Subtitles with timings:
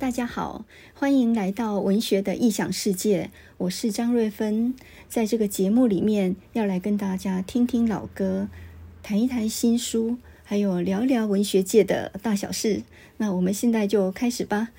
[0.00, 3.30] 大家好，欢迎来到文学的异想世界。
[3.58, 4.74] 我是张瑞芬，
[5.10, 8.48] 在这个节目里面要来跟大家听听老歌，
[9.02, 12.82] 谈一谈新书，还有聊聊文学界的大小事。
[13.18, 14.70] 那我们现在就开始吧。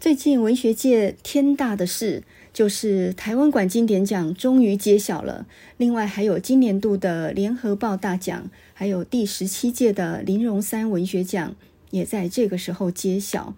[0.00, 2.22] 最近文学界天大的事，
[2.54, 5.46] 就是台湾馆经典奖终于揭晓了。
[5.76, 11.54] 另外还有今年度的联合报大奖，还有第十七届的林荣三文学奖，
[11.90, 13.54] 也在这个时候揭晓。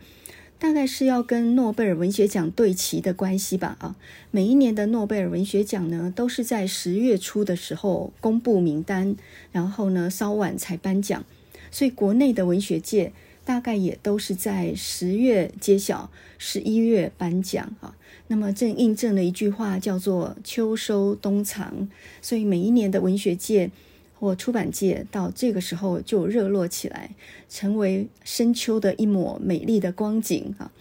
[0.65, 3.77] 大概是要跟诺贝尔文学奖对齐的关系吧？
[3.81, 3.97] 啊，
[4.31, 9.15] 每一年的诺贝尔文学奖呢，都是在十月初的时候公布名单，
[9.53, 11.23] 然后呢稍晚才颁奖，
[11.71, 13.13] 所以国内的文学界
[13.45, 17.95] 大概也都是在十月揭晓，十一月颁奖啊。
[18.29, 21.91] 那么正印证了一句话，叫做“秋收冬藏”，
[22.23, 23.71] 所以每一年的文学界。
[24.15, 27.15] 或出版界到这个时候就热络起来，
[27.49, 30.73] 成为深秋的一抹美丽的光景啊！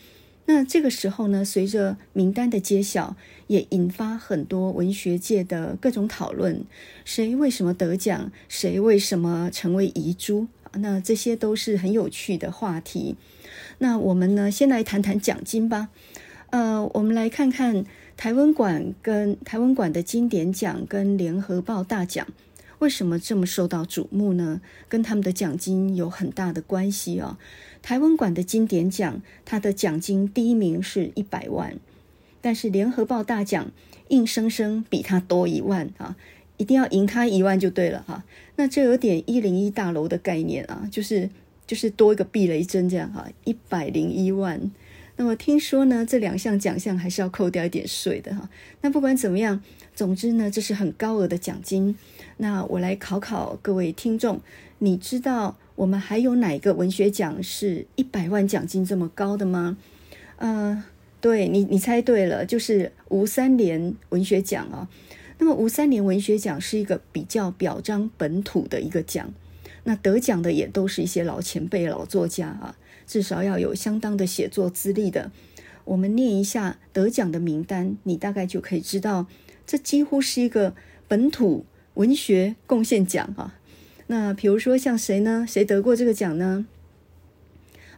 [0.45, 3.15] 那这个时候呢，随着名单的揭晓，
[3.47, 6.65] 也引发很多文学界的各种讨论：
[7.05, 8.31] 谁为什么得奖？
[8.49, 10.47] 谁为什么成为遗珠？
[10.73, 13.15] 那这些都是很有趣的话题。
[13.77, 15.89] 那我们呢，先来谈谈奖金吧。
[16.49, 17.85] 呃，我们来看看
[18.17, 22.27] 台湾馆跟台湾馆的经典奖跟联合报大奖。
[22.83, 24.59] 为什么这么受到瞩目呢？
[24.89, 27.37] 跟他们的奖金有很大的关系哦。
[27.81, 31.77] 台湾馆的经典奖，它的奖金第一名是一百万，
[32.41, 33.71] 但是联合报大奖
[34.09, 36.17] 硬生生比它多一万啊，
[36.57, 38.25] 一定要赢它一万就对了哈。
[38.57, 41.29] 那这有点一零一大楼的概念啊，就是
[41.65, 44.69] 就是多一个避雷针这样哈，一百零一万。
[45.15, 48.49] 那么听说呢，这两项奖项还是要扣掉一点税的哈。
[48.81, 49.61] 那不管怎么样，
[49.95, 51.95] 总之呢，这是很高额的奖金。
[52.37, 54.41] 那我来考考各位听众，
[54.79, 59.77] 你知道我们还有哪一个文学奖是一百万奖金这么高的吗？
[60.37, 60.83] 呃，
[61.21, 64.89] 对你，你猜对了，就是吴三连文学奖啊。
[65.37, 69.33] 那么吴三连文学奖是一个比较表彰本土的一个奖，
[69.83, 72.75] 那得奖的也都是一些老前辈、老作家啊。
[73.05, 75.31] 至少要有相当的写作资历的。
[75.83, 79.27] 我们念一下得奖的名单，你大概就可以知道，
[79.67, 80.73] 这几乎是一个
[81.09, 81.65] 本土
[81.95, 83.55] 文学贡献奖啊。
[84.07, 85.45] 那比如说像谁呢？
[85.47, 86.65] 谁得过这个奖呢？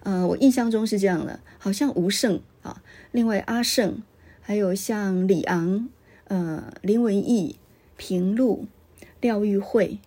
[0.03, 4.03] 呃，我印象中是这样的，好像吴胜啊，另外阿盛，
[4.39, 5.89] 还有像李昂、
[6.25, 7.55] 呃林文义、
[7.97, 8.67] 平路、
[9.19, 9.97] 廖玉蕙、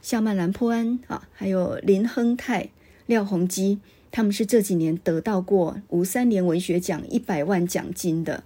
[0.00, 2.70] 夏曼兰坡安啊，还有林亨泰、
[3.06, 3.78] 廖鸿基。
[4.10, 8.44] 他们是这几年得到过吴三连文学奖一百万奖金的，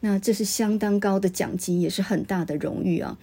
[0.00, 3.18] 那这是相当高的奖金，也是很大的荣誉啊。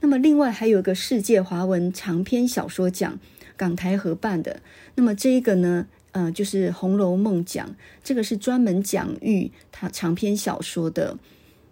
[0.00, 3.18] 那么另外还有一个世界华文长篇小说奖，
[3.56, 4.60] 港台合办的。
[4.94, 11.18] 那么这一个呢，呃，就是《红楼梦》奖，这个是专门奖誉它长篇小说的。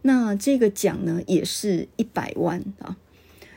[0.02, 2.96] 那这个奖呢，也是一百万啊。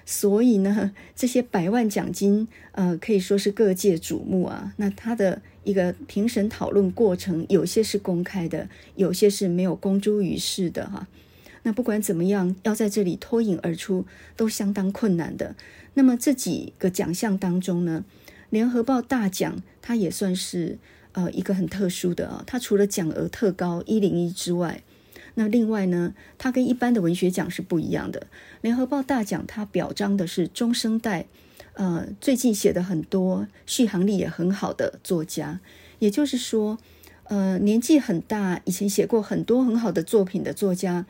[0.06, 4.74] 所以呢， 这些百万奖金，呃，可以说是各界瞩目啊。
[4.78, 11.08] 那他的一个评审讨论过程，有些是公开的，有些是没有公诸于世的哈。
[11.64, 14.06] 那不管怎么样，要在这里脱颖而出，
[14.36, 15.56] 都相当困难的。
[15.96, 18.06] 那么这几个奖项当中呢，
[18.50, 20.78] 联合报大奖，它也算是
[21.12, 22.44] 呃一个很特殊的啊。
[22.48, 24.84] 它除了奖额特高一零一之外，
[25.36, 28.28] 那另外呢，它跟一般的文学奖是不一样的。
[28.62, 31.26] 联合报大奖它表彰的是中生代，
[31.74, 35.60] 呃，最近写的很多续航力也很好的作家，
[36.00, 36.78] 也就是说，
[37.26, 41.06] 呃，年纪很大，以前写过很多很好的作品的作家，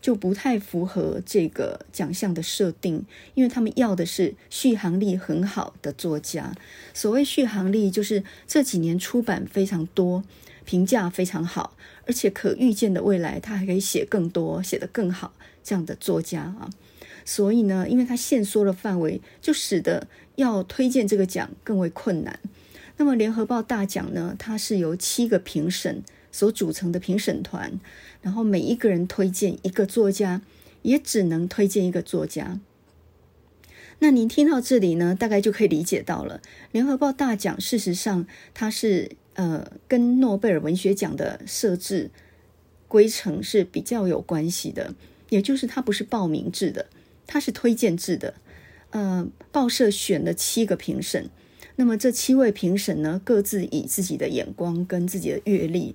[0.00, 3.04] 就不太符合这个奖项的设定，
[3.34, 6.54] 因为他们要的是续航力很好的作家。
[6.94, 10.24] 所谓续航力，就是这几年出版非常多。
[10.64, 15.32] 评价非常好，而且可预见的未来，他还可以写更多，写得更好
[15.64, 16.68] 这样的作家啊。
[17.24, 20.06] 所以呢，因为他限缩了范围，就使得
[20.36, 22.38] 要推荐这个奖更为困难。
[22.98, 27.78] 那么联合报大奖呢，它是由七个评审所组成的评审团，
[28.22, 30.42] 然后每一个人推荐一个作家，
[30.82, 32.60] 也只能推荐一个作家。
[33.98, 36.40] 那您听到这里呢，大概就可以理解到了，
[36.72, 39.12] 联合报大奖事实上它是。
[39.34, 42.10] 呃，跟诺贝尔文学奖的设置
[42.88, 44.96] 规程是比较有关系的，
[45.28, 46.86] 也就是它不是报名制的，
[47.24, 48.34] 它是推荐制的。
[48.90, 51.30] 呃，报社选了七个评审，
[51.76, 55.94] 那么这七位评审呢，各自以自己的眼光跟自己的阅历，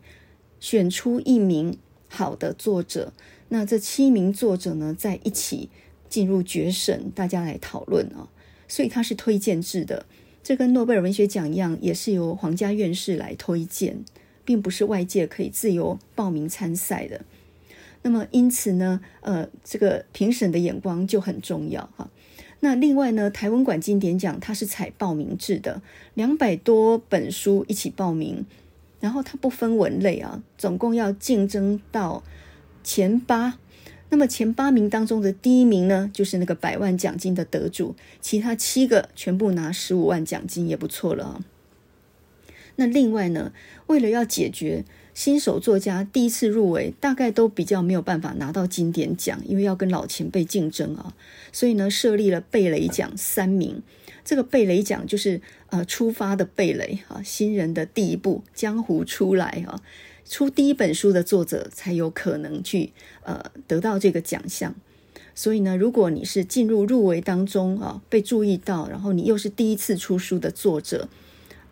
[0.64, 1.78] 选出一名
[2.08, 3.12] 好的作者。
[3.50, 5.68] 那这七名作者呢，在一起
[6.08, 8.30] 进入决审，大家来讨论啊，
[8.66, 10.06] 所以它是推荐制的。
[10.42, 14.06] 这跟诺贝尔文学奖一样，也是由皇家院士来推荐
[14.46, 17.26] 并不是外界可以自由报名参赛的。
[18.02, 22.10] 那么因此呢，呃，这个评审的眼光就很重要哈。
[22.62, 25.82] 那另外呢，台湾馆经典奖它是采报名制的，
[26.14, 28.46] 两百多本书一起报名，
[29.04, 32.24] 然后它不分文类啊，总共要竞争到
[32.86, 33.60] 前八。
[34.08, 41.42] 那么前八名当中的第一名呢，就是那个百万奖金的得主，其他七个全部拿十五万奖金也不错了啊。
[42.78, 43.52] 那另外呢，
[43.88, 51.14] 为了要解决新手作家第一次入围，大概都比较没有办法拿到经典奖，因为要跟老前辈竞争啊，
[51.52, 53.84] 所以呢，设立了贝雷奖三名。
[54.24, 55.42] 这个贝雷奖就是
[55.74, 59.82] 呃出发的贝雷啊，新人的第一步，江湖出来啊，
[60.24, 62.94] 出第一本书的作者才有可能去
[63.24, 64.76] 呃得到这个奖项。
[65.34, 71.10] 所以呢，如果你是进入入围当中啊，被注意到，然后你又是第一次出书的作者。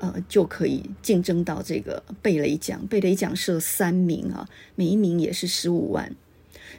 [0.03, 2.87] 呃，就可以竞争到这个贝雷奖。
[2.87, 6.15] 贝雷奖设三名啊，每一名也是十五万。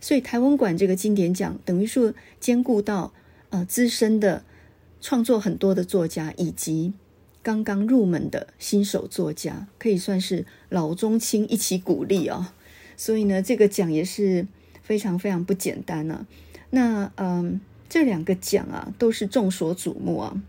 [0.01, 3.13] 所以台湾馆这个经典奖，等于说兼顾到
[3.51, 4.43] 呃资深的
[5.01, 6.95] 创作很多的作家，以及
[7.43, 12.55] 刚刚入门的新手作家，可以算是老中青一起鼓励啊。
[12.97, 14.47] 所以呢，这个奖也是
[14.83, 16.27] 非常非常不简单呢、啊。
[16.71, 20.41] 那嗯、这两个奖啊，都是众所瞩目啊。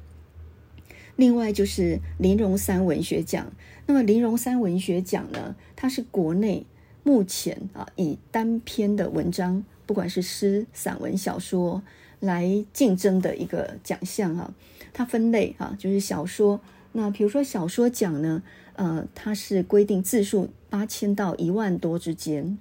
[1.15, 3.51] 另外就是林荣三文学奖。
[3.87, 6.65] 那么林荣三文学奖呢，它是国内
[7.01, 11.81] 目前啊以单篇的文章，不管是诗、散文、小说
[12.19, 14.53] 来竞争的一个奖项哈。
[14.93, 16.61] 它分类哈，就是小说。
[16.93, 18.41] 那比如说小说奖呢，
[18.75, 22.57] 呃，它是规定字数八千到一万多之间。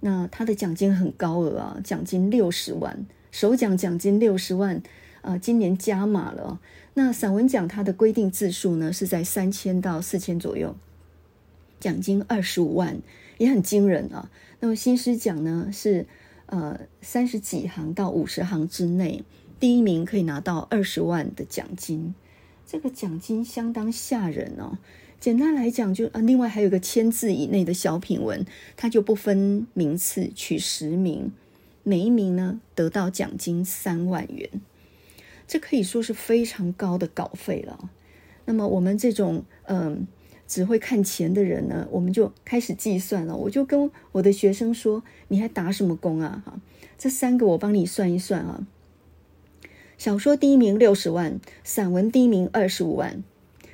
[0.00, 4.82] 那它的奖金很高额啊，奖金六十万，首奖奖金六十万。
[5.22, 6.58] 呃，今年加码了。
[6.94, 10.74] 那散文奖它的规定字数呢，是在三千到四千左右，
[11.78, 13.02] 奖金二十五万，
[13.36, 14.30] 也很惊人啊。
[14.60, 16.06] 那么新诗奖呢，是
[16.46, 19.22] 呃三十几行到五十行之内，
[19.60, 22.14] 第一名可以拿到二十万的奖金，
[22.70, 24.78] 这个奖金相当吓人哦。
[25.18, 28.46] 简单来讲就，就呃，另外还有个千字以内的小品文，
[28.76, 31.32] 它就不分名次取十名，
[31.82, 34.48] 每一名呢得到奖金三万元。
[35.48, 37.90] 这可以说是非常高的稿费了。
[38.44, 40.06] 那么我们这种嗯
[40.46, 43.34] 只会看钱的人呢，我们就开始计算了。
[43.36, 46.40] 我就跟我的学生说：“你还打什么工啊？
[46.46, 46.60] 哈，
[46.96, 48.64] 这三个我帮你算一算啊。
[50.00, 53.22] 小说第一名六十万，散文第一名二十五万，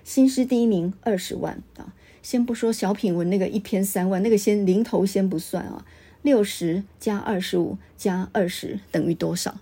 [0.03, 1.95] 新诗第一名二十万啊。
[2.21, 5.87] 先不说小品文那个一篇三万，那个先零头先不算啊。
[6.23, 9.59] 六十加二十五加二十等于多少？”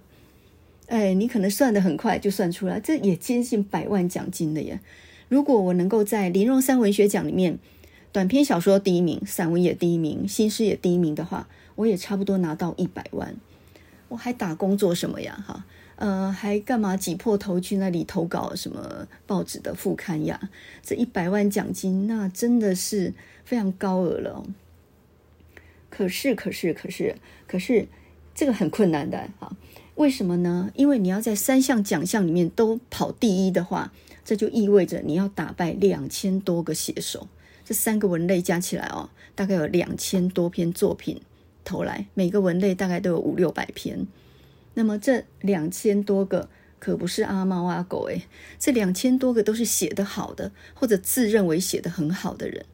[0.89, 4.81] 哎，你可能算得很快就算出来，这也接近百万奖金了耶！
[5.29, 7.59] 如果我能够在林荣三文学奖里面，
[8.11, 13.37] 短篇小说第一名，散文也第一名，新诗也第一名的话，我也差不多拿到一百万。
[14.09, 15.45] 我还打工做什么呀？
[15.47, 20.51] 哈，呃，还干嘛挤破头去那里投稿什么报纸的副刊呀？
[20.83, 23.15] 这一百万奖金，那真的是
[23.45, 24.45] 非常高额了。
[25.89, 27.87] 可是，可是，可是，可是，
[28.35, 29.57] 这个很困难的哈。
[29.95, 30.73] 为什么呢？
[30.75, 33.93] 因为你要在三项奖项里面都跑第一的话，
[34.25, 37.29] 这就意味着你要打败两千多个写手。
[37.65, 41.21] 这三个文类加起来哦，大概有两千多篇作品
[41.65, 44.09] 投来，每个文类大概都有五六百篇。
[44.75, 48.23] 那么这两千多个可不是阿猫阿狗诶，
[48.59, 52.67] 这两千多个都是写得好的，或者自认为写得很好的人，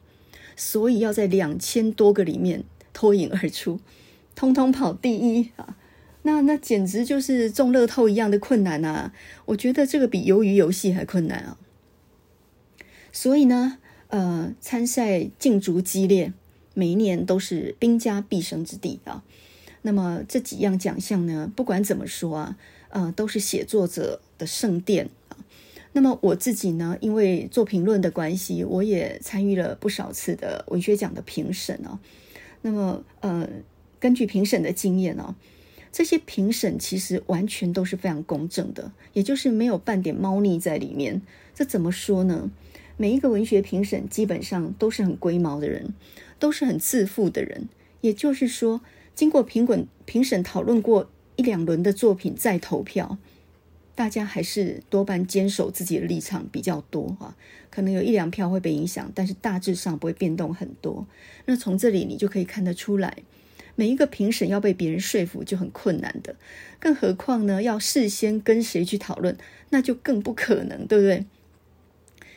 [0.55, 3.79] 所以要在两千多个里面脱颖而出，
[4.35, 5.77] 通通跑第一啊！
[6.23, 9.13] 那那简直就是中乐透一样的困难啊！
[9.45, 11.57] 我觉得这个比鱿鱼游戏还困难啊！
[13.11, 13.77] 所以呢，
[14.09, 16.33] 呃，参赛竞逐激烈，
[16.73, 19.23] 每一年都是兵家必争之地啊。
[19.83, 22.57] 那么这几样奖项呢，不管怎么说啊，
[22.89, 25.37] 呃，都是写作者的圣殿啊。
[25.93, 31.99] 那么我自己呢，因为做评论的关系，我也参与了不少次的文学奖的评审啊。
[32.61, 33.47] 那么呃，
[33.99, 35.35] 根据评审的经验呢。
[35.93, 41.21] 这些评审其实完全都是非常公正的，也就是没有半点猫腻在里面。
[41.53, 42.49] 这怎么说呢？
[42.95, 45.93] 每一个文学评审基本上都是很龟毛的人，
[46.39, 47.67] 都是很自负的人。
[47.99, 48.79] 也就是说，
[49.21, 53.19] 经过评审评审讨论过一两轮的作品再投票，
[53.93, 57.37] 大家还是多半坚守自己的立场比较多啊。
[57.69, 61.05] 可能有一两票会被影响，但是大致上不会变动很多。
[61.45, 63.15] 那从这里你就可以看得出来。
[63.75, 66.35] 每一个评审要被别人说服就很困难的，
[66.79, 69.37] 更何况呢，要事先跟谁去讨论，
[69.69, 71.27] 那就更不可能，对不对？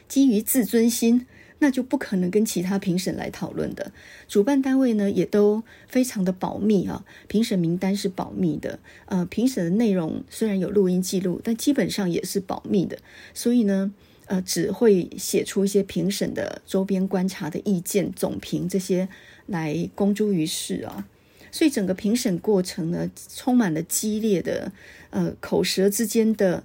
[0.07, 1.27] 基于自尊心，
[1.61, 3.93] 那就不可能跟其他评审来讨论的。
[4.29, 8.79] 主办单位呢也都非常的保密啊，评审名单是保密的。
[9.07, 12.99] 呃，评审的内容虽然有录音记录，但基本上也是保密的。
[13.33, 13.95] 所以呢，
[14.27, 19.09] 呃，只会写出一些评审的周边观察的意见、总评这些
[19.47, 21.07] 来公诸于世啊。
[21.51, 24.73] 所以整个评审过程呢，充满了激烈的
[25.11, 26.65] 呃口舌之间的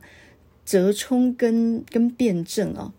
[0.65, 2.91] 折冲跟跟辩证啊。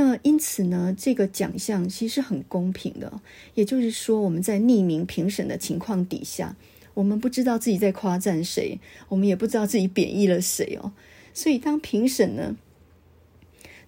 [0.00, 3.20] 那因此呢，这个奖项其实很公平的。
[3.54, 6.54] 也就是说，我们在匿名评审的情况底下，
[6.94, 8.78] 我们不知道自己在夸赞谁，
[9.08, 10.92] 我们也不知道自己贬义了谁哦。
[11.34, 12.54] 所以当评审呢，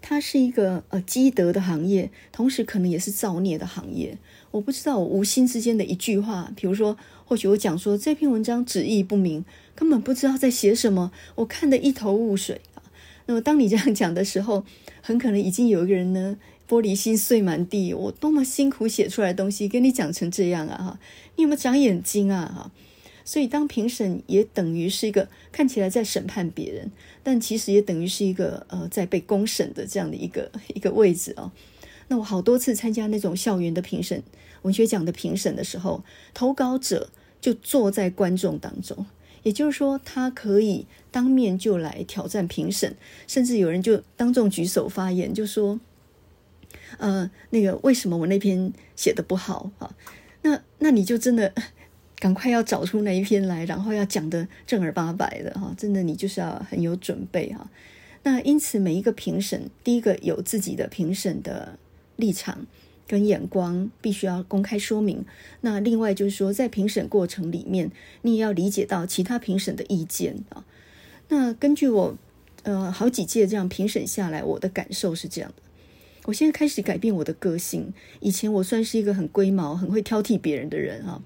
[0.02, 4.18] 它是一个呃积德的行业，同时可能也是造孽的行业。
[4.50, 6.96] 我不知道我无心之间的一句话，比如说。
[7.30, 9.44] 或许我讲说这篇文章旨意不明，
[9.76, 12.60] 根本不知道在写什么，我看得一头雾水。
[13.30, 14.64] 那么当你这样讲的时候，
[15.00, 16.36] 很可能已经有一个人呢，
[16.68, 17.94] 玻璃心碎满地。
[17.94, 20.76] 我多么辛苦写出来的东西，跟你讲成这样啊！
[20.76, 21.00] 哈，
[21.36, 22.52] 你有没有长眼睛啊？
[22.52, 22.72] 哈，
[23.24, 26.90] 所以当评审也等于是一个看起来在审判别人，
[27.22, 31.52] 但其实也等于是一个呃在被公审的这样的一个 一个位置哦。
[32.08, 34.20] 那我好多次参加那种校园的评审、
[34.62, 36.02] 文学奖的评审的时候，
[36.34, 37.10] 投稿者。
[37.40, 39.06] 就坐在观众当中，
[39.44, 45.78] 也就是说，他可以当面就来挑战评审，甚至有人就当众举手发言，就说
[46.98, 49.94] ：“呃，那个为什么我那篇写得不好啊？
[50.42, 51.52] 那那你就真的
[52.18, 57.70] 赶快要找出那一篇来，然后要讲得正儿八百的哈，真的你就是要很有准备哈。
[58.22, 61.78] 那因此，每一个评审，第一个有自己的评审的
[62.16, 62.66] 立场。”
[63.10, 65.24] 跟眼光必须要公开说明。
[65.62, 67.90] 那另外就是说，在评审过程里面，
[68.22, 70.64] 你也要理解到其他评审的意见啊。
[71.30, 72.18] 那根据我
[72.64, 75.62] 呃好几届这样评审下来，我的感受是这样的：
[76.24, 77.94] 我现在开始改变我的个性。
[78.18, 81.22] 以前我算是一个很龟毛、很会挑剔别人的人啊，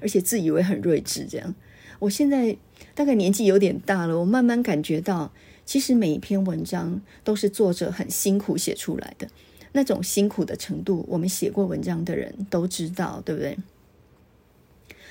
[0.00, 1.54] 而且自以为很睿智这样。
[1.98, 2.56] 我现在
[2.94, 5.32] 大概年纪有点大了，我慢慢感觉到，
[5.66, 9.28] 其实每一篇文章都是作者很辛苦写出来的。
[9.72, 13.58] 那种辛苦的程度，我们写过文章的人都知道，对不对？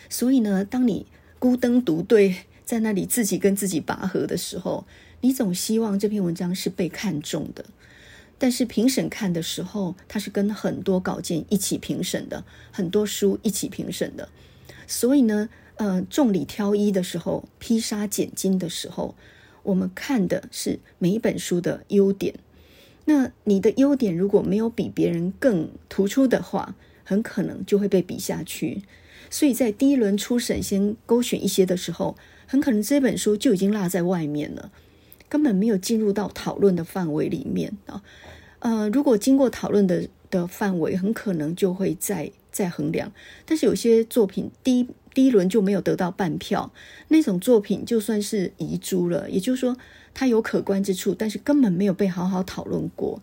[0.10, 1.06] 所以呢，当你
[1.38, 2.34] 孤灯独对，
[2.67, 4.86] 在那里自己跟自己拔河的时候，
[5.21, 7.63] 你总希望这篇文章是被看中的。
[8.38, 14.27] 但是评审看的时候，他是跟很多稿件一起评审的，很多书一起评审的。
[14.86, 15.47] 所以呢，
[15.77, 19.15] 呃，众里挑一的时候，披沙拣金的时候，
[19.63, 22.36] 我们看的是每一本书的优点。
[23.05, 28.83] 那你的优点如果没有比别人更突出的话，很可能就会被比下去。
[29.29, 32.17] 所以在第一轮初审先勾选一些的时候，
[32.48, 34.72] 很可能这本书就已经落在外面了，
[35.30, 38.01] 根本没有进入到讨论的范围里面啊。
[38.60, 43.12] 呃，如果经过讨论的的范围，很可能就会再再衡量。
[43.46, 46.72] 但是有些作品第一第一轮就没有得到半票，
[47.10, 49.30] 那种作品就算是遗珠了。
[49.30, 49.77] 也就是说。
[50.20, 53.22] 它有可观之处，但是根本没有被好好讨论过。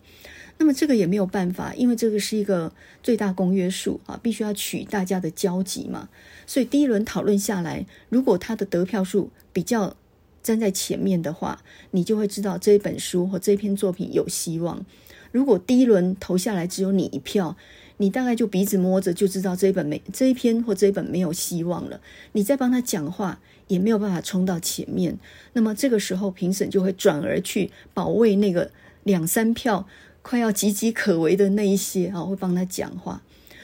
[0.57, 2.71] 那么这个也没有办法，因为这个是一个
[3.03, 6.09] 最大公约数啊，必须要取大家的交集嘛。
[6.47, 9.95] 所以第一轮讨论下来，如果他的得票数比较
[10.41, 14.85] 站在前面的话，你就会知道这一本书或这篇作品有希望。
[15.31, 17.57] 如果第一轮投下来只有你一票，
[17.97, 21.99] 你大概就鼻子摸着就知道这一本没这一篇或这一本没有希望了。
[22.31, 25.17] 你再帮他讲话也没有办法冲到前面。
[25.53, 28.71] 那么这个时候评审就会转而去保卫那个
[29.03, 29.87] 两三票
[30.25, 33.21] 快要岌岌可危的那一些啊，会帮他讲话。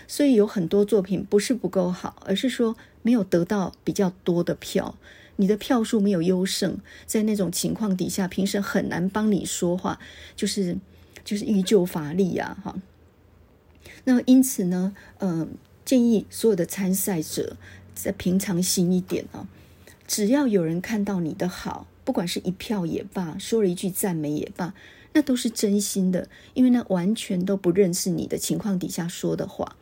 [0.08, 4.96] 所以有很多作品不是不够好，而是说没有得到比较多的票，
[5.38, 6.78] 你的票数没有优胜，
[7.08, 10.00] 在那种情况底下，评审很难帮你说话，
[10.36, 10.78] 就是
[11.26, 12.76] 就是欲救乏力呀，哈。
[14.04, 15.48] 那么因此呢，呃，
[15.84, 17.58] 建议所有的参赛者
[17.96, 19.48] 在平常心一点啊，
[20.06, 24.76] 只要有人看到你的好，不管是一票也罢，说了一句赞美也罢，
[25.14, 29.76] 那都是真心的，因为那完全都不认识你的情况底下说的话。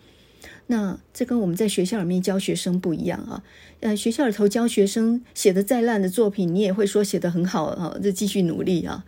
[0.67, 3.43] 那这跟我们在学校里面教学生不一样啊，
[3.79, 9.03] 呃，学校里头教学生写的再烂的作品，你也会说写得很好啊，就继续努力啊。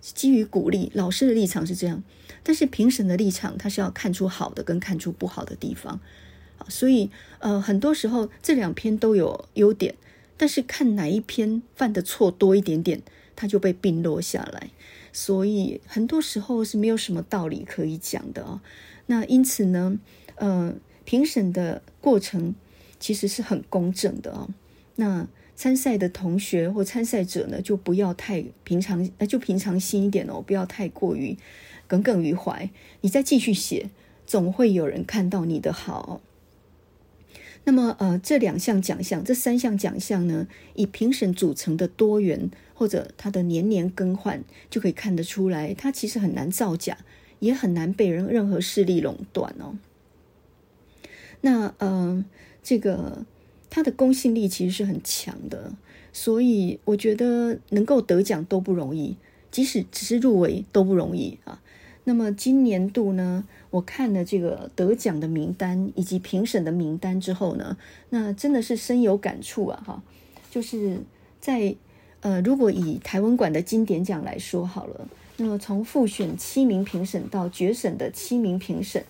[0.00, 2.02] 基于鼓励，老师的立场是这样，
[2.42, 6.00] 但是评审的立场，他是要看出好的跟看出不好的地方，
[6.68, 9.94] 所以呃，很多时候这两篇都有优点，
[10.36, 13.02] 但是看哪一篇犯的错多一点点，
[13.36, 14.70] 他就被并落下来，
[15.12, 18.60] 所以很多时候是没有什么道理可以讲的哦。
[19.06, 19.98] 那因此呢，
[20.36, 20.74] 呃，
[21.04, 22.54] 评审的过程
[22.98, 24.48] 其实是很公正的哦。
[24.96, 25.26] 那
[25.56, 31.36] 参赛的同学或参赛者呢，就不要太平常，就平常心一点哦，不要太过于
[31.86, 32.70] 耿耿于怀。
[33.00, 33.90] 你再继续写，
[34.26, 36.20] 总会有人看到你的好。
[37.64, 46.96] 那么，呃，这两项奖项，这三项奖项呢，以评审组成的多元或者它的年年更换，就可以看得出来，它其实很难造假，
[47.38, 49.76] 也很难被人任何势力垄断哦。
[51.42, 52.24] 那，呃，
[52.62, 53.24] 这个
[53.68, 55.72] 它的公信力其实是很强的，
[56.12, 59.16] 所以我觉得能够得奖都不容易，
[59.50, 61.62] 即使只是入围都不容易啊。
[62.04, 67.76] 那么今年度呢，我看了这个得奖的名单以及评审的名单之后呢，
[68.10, 69.82] 那真的是深有感触啊！
[69.86, 70.02] 哈，
[70.50, 70.98] 就是
[71.40, 71.74] 在
[72.20, 79.04] 呃，如果以台湾馆的经典奖来说好了，那么从复选七名评审到决审的七名评审，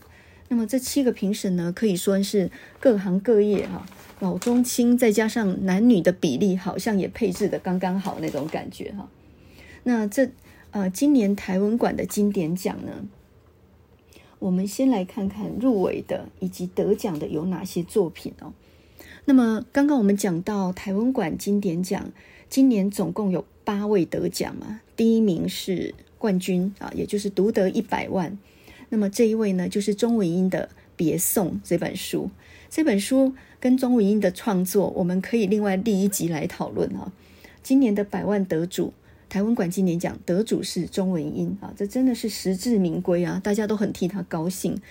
[0.48, 3.86] 那么这七个评审呢，可以说是各行各业哈，
[4.20, 9.08] 老中青再加上男女的比例，好像也配置的刚刚好那种感觉哈。
[9.84, 10.28] 那这
[10.72, 12.92] 呃，今年台湾馆的经典奖呢，
[14.40, 18.52] 我们先来看看入围的以及得奖的有哪些作品哦。
[19.26, 22.10] 那么刚刚我们讲到台湾馆经典奖，
[22.48, 24.80] 今年总共有八位得奖嘛。
[24.96, 28.36] 第一名是冠军啊，也就是独得一百万。
[28.88, 32.30] 那么这一位呢，就是钟文英的《别送》这本书。
[32.68, 37.12] 这本书跟钟文英的创作，我们可以另外立一集来讨论啊。
[37.62, 38.92] 今年的百万得主。
[39.30, 43.40] 台湾管金典奖得主是钟文英啊，这真的是实至名归啊！
[43.42, 44.82] 大家都很替他高兴，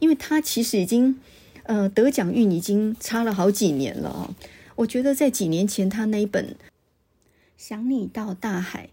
[0.00, 1.18] 因为他其实已经
[1.62, 4.34] 呃得奖运已经差了好几年了啊。
[4.74, 6.44] 我觉得在几年前他那一本
[7.56, 8.90] 《想你到大海》，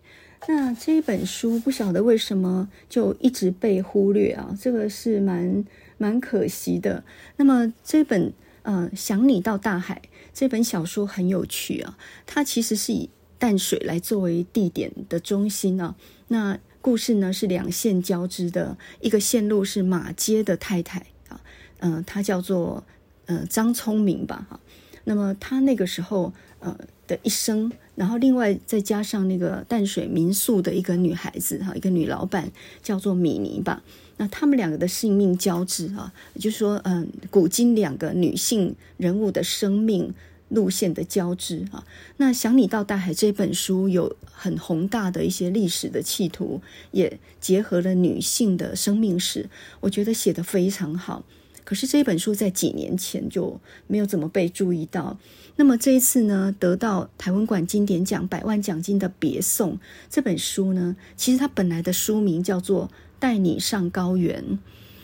[0.48, 5.66] 那这一本书不晓得为什么就一直被忽略啊，这个是蛮
[5.98, 7.04] 蛮可惜的。
[7.38, 8.32] 那么这本
[8.62, 10.00] 呃《想你到大海》
[10.32, 13.10] 这本小说很有趣啊，它其实是以
[13.42, 15.96] 淡水来作为地点的中心啊，
[16.28, 21.42] 那故事呢是两线交织的，一个线路是马街的太太啊，
[21.80, 22.84] 嗯、她叫做
[23.26, 24.60] 呃张聪明吧哈，
[25.06, 26.78] 那么她那个时候呃
[27.08, 32.52] 的一生，然后另外再加上那个淡水民宿的一个女孩子哈，一个女老板
[32.84, 33.82] 叫做米妮吧，
[34.18, 40.14] 那他们两个的性命交织啊，也就是说嗯、古今两个女性人物的生命。
[40.52, 41.86] 路线的交织啊，
[42.18, 46.62] 那《想你到大海》这本书有很宏大的一些历史的企图，
[46.92, 51.24] 也结合了女性的生命史，我觉得写得非常好。
[51.64, 55.18] 可是这本书在几年前就没有怎么被注意到。
[55.56, 59.76] 那么这一次呢，得到台湾馆经典奖百万奖金的《别送》
[60.10, 62.88] 这本书呢，其实它本来的书名叫做
[63.20, 64.44] 《带你上高原》。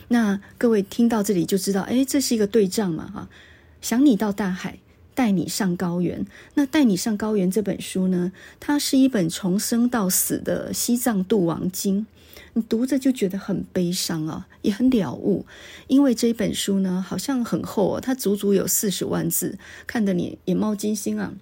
[0.08, 3.28] 那各位听到这里就知道，哎，这是一个对仗嘛，哈，
[3.86, 4.72] 《想你到大海》。
[5.18, 6.24] 带你上高原。
[6.54, 12.06] 那带你上高原这本书呢，它是一本从生到死的西藏度亡经。
[12.52, 15.44] 你读着就觉得很悲伤啊，也很了悟。
[15.88, 21.34] 因为这本书呢，好像很厚哦，它足足有四十万字，看得你眼冒金星啊。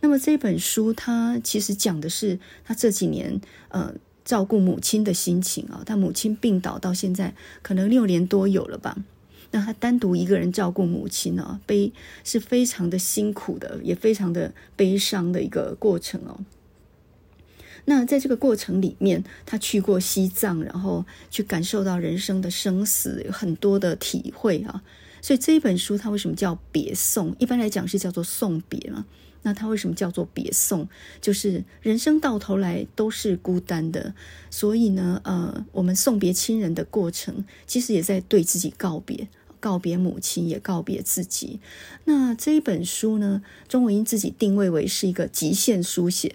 [0.00, 5.82] 那么这本书它其实讲的是他这几年呃照顾母亲的心情啊。
[5.86, 8.98] 他母亲病倒到现在可能六年多有了吧。
[9.54, 11.92] 那他单独一个人照顾母亲呢，悲
[12.24, 16.40] 是非常的辛苦的，也非常的悲伤的一个过程哦。
[17.84, 24.82] 那在这个过程里面，他去过西藏，然后去感受到人生的生死，有很多的体会啊。
[25.22, 27.36] 所以这一本书，它为什么叫别送？
[27.38, 29.06] 一般来讲是叫做送别嘛。
[29.42, 30.88] 那它为什么叫做别送？
[31.20, 34.16] 就是人生到头来都是孤单的，
[34.50, 39.28] 所以呢，呃，我们送别亲人的过程，其实也在对自己告别。
[39.64, 41.58] 告别母亲，也告别自己。
[42.04, 46.34] 那这一本书呢，钟文英自己定位为是一个极限书写，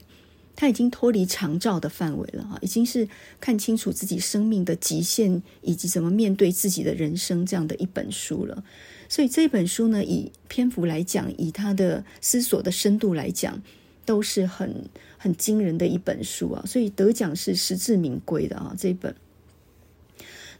[0.55, 3.07] 他已经脱离长照的范围了哈，已经是
[3.39, 8.63] 看清楚自己生命的极限，以及怎么面对自己的人生这样的一本书了。
[9.07, 13.61] 所以这本书呢，以篇幅来讲，以他的思索的深度来讲，
[14.05, 14.89] 都是很
[15.19, 16.63] 很惊人的一本书啊。
[16.65, 19.13] 所以得奖是实至名归的啊，这一本。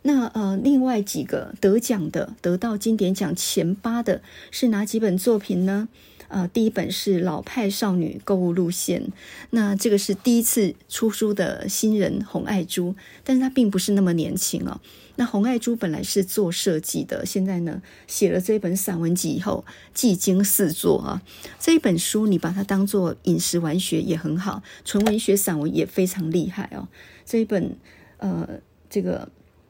[0.02, 5.90] 那呃，另外几个得奖的、得到经典奖前八的是哪几本作品呢？
[6.30, 9.02] 呃，第一本是《老派少女购物路线》，
[9.50, 14.80] 那这个是第一次出书的新人洪爱珠，但是她并不是那么年轻哦。
[15.16, 21.22] 那洪爱珠本来是做设计的，现在呢写了这本散文集以后，技惊四座啊。
[21.60, 26.88] 这一本书你把它当做饮食文学也很好，纯文学散文也非常厉害哦。
[27.26, 27.76] 这一本
[28.18, 28.48] 呃，
[28.90, 29.28] 这个。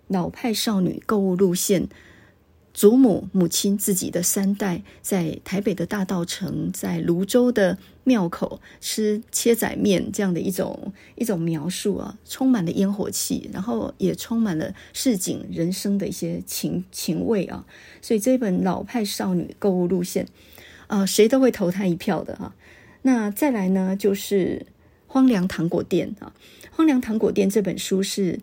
[0.09, 1.87] 老派少女购物路线，
[2.73, 17.65] 祖母、母亲自己的三代，在台北的大稻城，在芦洲的庙口吃切仔面这样的一种一种描述啊，充满了烟火气，然后也充满了市井人生的一些情情味啊。
[18.01, 20.27] 所以这本老派少女购物路线
[20.87, 22.55] 啊，谁都会投他一票的啊。
[23.03, 24.65] 那再来呢，就是
[25.07, 26.33] 荒凉糖果店啊，
[26.71, 28.39] 荒凉糖果店这本书是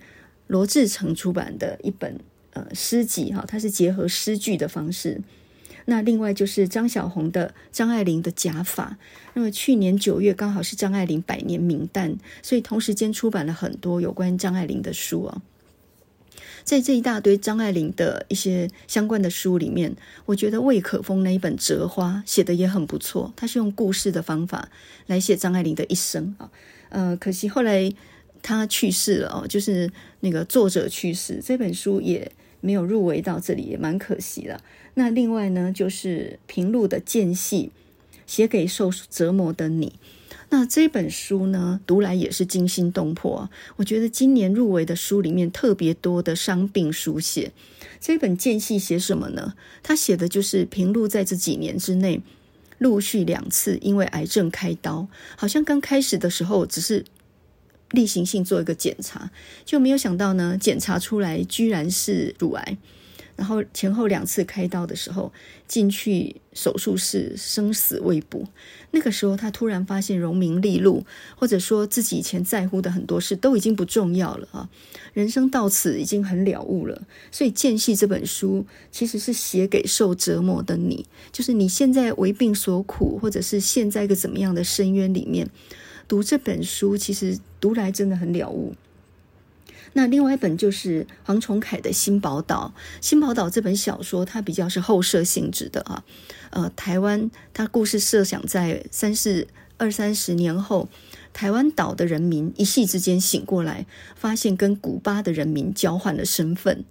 [0.47, 2.19] 罗志成出版的一本。
[2.53, 5.21] 呃，诗集哈，它是结合诗句的方式。
[5.85, 8.97] 那另外就是张小红的张爱玲的假法。
[9.35, 15.43] 那么去年九月刚好是张爱玲百年冥诞，所以同时间出版了很多有关张爱玲的书啊。
[16.65, 23.35] 在这一大堆张爱玲的一些相关的书里面，我觉得魏可风那一本《折花》写得也很不错。
[23.37, 24.71] 他是用故事的方法
[25.09, 26.51] 来写张爱玲的一生啊。
[26.89, 27.93] 呃，可惜后来
[28.47, 32.31] 他去世了哦，就是那个作者去世，这本书也。
[32.63, 34.61] 没有入围到这里也蛮可惜的。
[34.95, 37.71] 那另外呢，就是平路的间隙，
[38.27, 39.93] 写给受折磨的你。
[40.49, 43.49] 那这本书呢，读来也是惊心动魄。
[43.77, 47.53] 我觉得今年入围的书里面特别多的伤病书写。
[48.01, 49.55] 这本间隙写什么呢？
[49.85, 52.21] 他写的就是平路在这几年之内，
[52.79, 55.07] 陆续两次因为癌症开刀，
[55.37, 57.05] 好像刚开始的时候只是。
[57.91, 59.31] 例行性做一个检查，
[59.65, 62.77] 就没有想到呢，检查出来居然是乳癌。
[63.37, 65.31] 然后前后两次开刀的时候，
[65.69, 68.49] 进去手术室生死未卜。
[68.93, 71.05] 那个时候他突然发现荣名利禄，
[71.37, 74.71] 或者说自己以前在乎的很多事都已经不重要了啊，
[75.13, 77.03] 人生到此已经很了悟了。
[77.31, 85.51] 所以《间隙》这本书其实是写给受折磨的你，就是你现在为病所苦，或者是陷在一个怎么样的深渊里面。
[86.09, 88.75] 读这本书，其实读来真的很了悟。
[89.93, 92.75] 那另外一本就是黄崇凯的《新宝岛》。
[93.01, 96.05] 《新宝岛》这本小说，它比较是后设性质的啊。
[96.51, 99.47] 呃，台湾，它故事设想在三四
[99.79, 100.91] 二三十年后，
[101.33, 106.85] 台湾岛的人民一夕之间醒过来，发现跟古巴的人民交换了身份。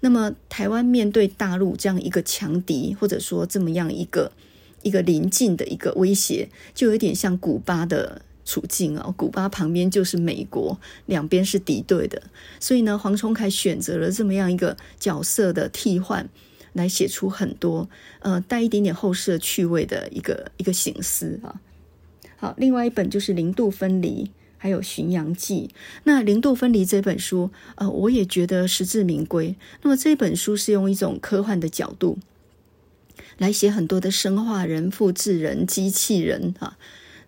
[0.00, 4.32] 那么，台湾面对大陆这样一个强敌，或者说这么样一个
[4.82, 8.20] 一个临近的一个威胁，就有点像古巴的。
[8.50, 12.20] 处境啊，古巴旁边就是美国，两边是敌对的，
[12.58, 16.28] 所以呢，黄崇凯选择了这么样一个角色的替换，
[16.72, 21.60] 来写出很多呃带一点点后设趣味的一个一个形式啊。
[22.38, 24.24] 好，另外一本就是《零度分离》，
[24.58, 25.70] 还有《巡洋记》。
[26.02, 29.54] 那《零度分离》这本书，呃，我也觉得实至名归。
[29.82, 32.18] 那么这本书是用一种科幻的角度
[33.38, 36.76] 来写很多的生化人、复制人、机器人啊。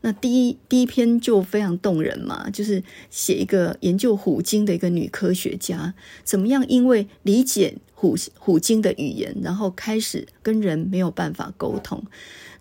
[0.04, 12.02] 那第一第一篇就非常动人嘛，就是写一个研究虎鲸的一个女科学家，怎么样因为理解虎虎鲸的语言，然后开始跟人没有办法沟通。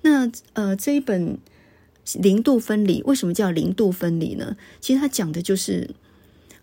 [0.03, 1.37] 那呃这一本
[2.13, 4.55] 零度分离为什么叫零度分离呢？
[4.79, 5.89] 其实它讲的就是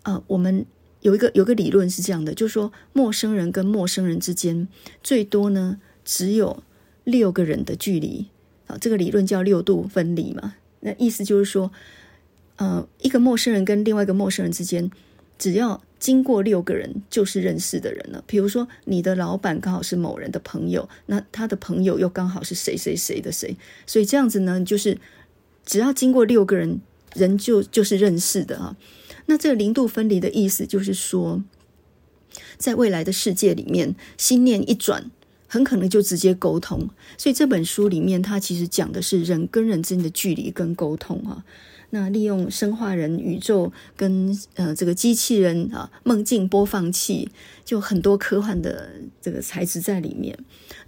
[0.03, 0.65] 呃我们
[1.01, 4.67] 有一个有个理论是这样的，就是说陌生人跟陌生人之间
[5.03, 6.63] 最多呢只有
[7.03, 8.27] 六个人的距离
[8.67, 10.55] 啊，这个理论叫六度分离嘛。
[10.81, 11.71] 那意思就是说，
[12.57, 14.89] 呃，一个陌生人跟另外一个陌生人之间，
[15.37, 18.23] 只要经过六个人，就是认识的人了。
[18.25, 24.97] 比如说，你的老板刚好是某人的朋友，那他的朋友又刚好是谁谁谁的谁，所以这样子呢，就是
[25.65, 26.79] 只要经过六个人，
[27.15, 28.77] 人就就是认识的啊。
[29.25, 31.43] 那这个零度分离的意思就是说，
[32.57, 35.11] 在未来的世界里面，心念一转。
[35.49, 41.43] 很可能就直接沟通，所以这本书里面它其实讲的是人跟人之间的距离跟沟通啊。
[41.89, 47.31] 那利用生化人、宇宙跟呃这个机器人啊、梦境播放器，
[47.65, 50.37] 就很多科幻的这个材质在里面。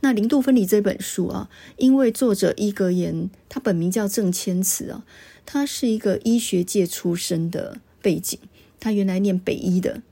[0.02, 5.04] 那零度分离这本书啊，因为作者伊格言，他本名叫郑千慈啊，
[5.44, 8.38] 他是一个医学界出身的背景，
[8.80, 10.04] 他原来念北医的，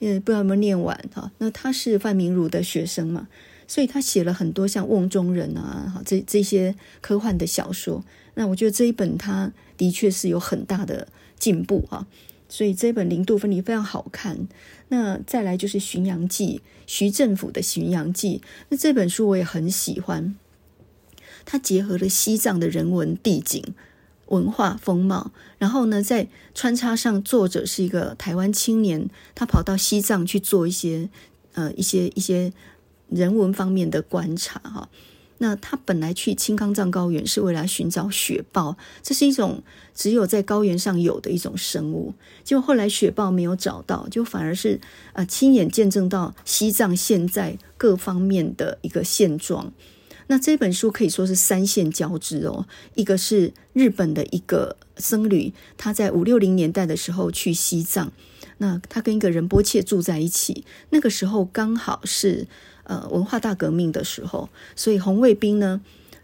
[0.00, 1.30] 呃不知道有没有念完哈。
[1.36, 3.28] 那他是范明儒的学生嘛。
[3.68, 8.02] 所以他写了很多像《瓮中人》啊，这这些科幻的小说。
[8.34, 11.06] 那我觉得这一本他的确是有很大的
[11.38, 12.06] 进步啊。
[12.48, 14.48] 所以这本《零度分离》非常好看。
[14.88, 18.40] 那再来就是《巡洋记》，徐政府的《巡洋记》。
[18.70, 20.34] 那这本书我也很喜欢，
[21.44, 23.62] 它结合了西藏的人文、地景、
[24.28, 31.10] 文化风貌，然后呢，在穿插上作者是一个台湾青年，他跑到西藏去做一些
[31.52, 32.54] 呃一些一些。
[33.08, 34.88] 人文方面的观察哈，
[35.38, 39.62] 那他本来去青康藏高原是为了寻找雪豹，这是一种
[39.94, 42.12] 只有在高原上有的一种生物。
[42.44, 44.80] 结果后来雪豹没有找到，就反而是
[45.12, 49.72] 呃亲眼见证到西藏现在各方面的一个现状。
[50.26, 58.12] 那这本书可以说是三线交织哦，一个是日本的一个僧侣，他在五六零年代的时候去西藏，
[58.58, 62.48] 那他跟一个仁波切住在一起，那个时候刚好是。
[62.88, 65.78] 呃，文化大革命的时候，所以红卫兵呢，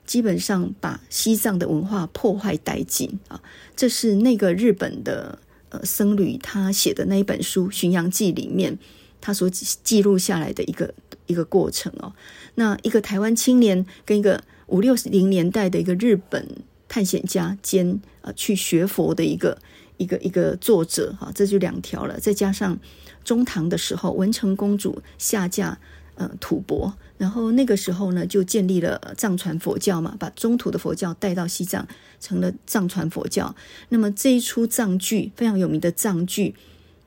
[0.07, 3.39] 基本上把西藏的文化破坏殆尽啊。
[3.77, 8.79] 这是那个日本的呃僧侣他写的那一本书《巡洋记》里面
[9.21, 10.95] 他所记录下来的一个
[11.27, 12.15] 一个过程哦。
[12.55, 16.49] 那一个台湾青年跟一个五六零年代的一个日本
[16.89, 19.59] 探险家兼呃去学佛的一个
[19.99, 22.19] 一个一个作者哈，这就两条了。
[22.19, 22.79] 再加上
[23.23, 25.79] 中唐的时候，文成公主下嫁。
[26.17, 31.89] 呃，吐蕃，然后那个时候呢，就建立了藏传佛教嘛，把中土的佛教带到西藏，
[32.21, 33.53] 成了藏传佛教。
[33.89, 36.55] 那么这一出藏剧非常有名的藏剧，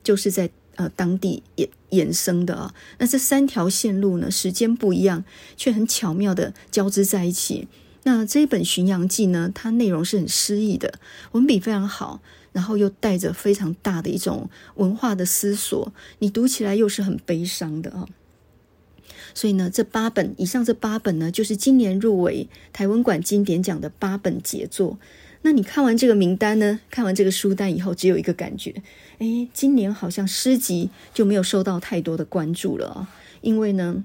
[0.04, 2.74] 就是在呃当地衍衍生的啊。
[2.98, 5.24] 那这三条线路呢，时间不一样，
[5.56, 7.66] 却很巧妙的交织在一起。
[8.02, 10.98] 那这一本《巡洋记》呢，它内容是很诗意的，
[11.32, 12.20] 文笔非常好，
[12.52, 18.06] 然后又带着非常大的一种文化的思索，你读起来又是很悲伤的啊。
[19.38, 24.98] 所以呢，这八本以上这八本呢，就是今年入围台湾馆经典奖的八本杰作。
[25.42, 28.74] 那你看完这个名单呢，看完这个书单以后，只有一个感觉，
[29.18, 33.08] 哎，今年好像诗集就没有受到太多的关注了啊。
[33.40, 34.02] 因为呢，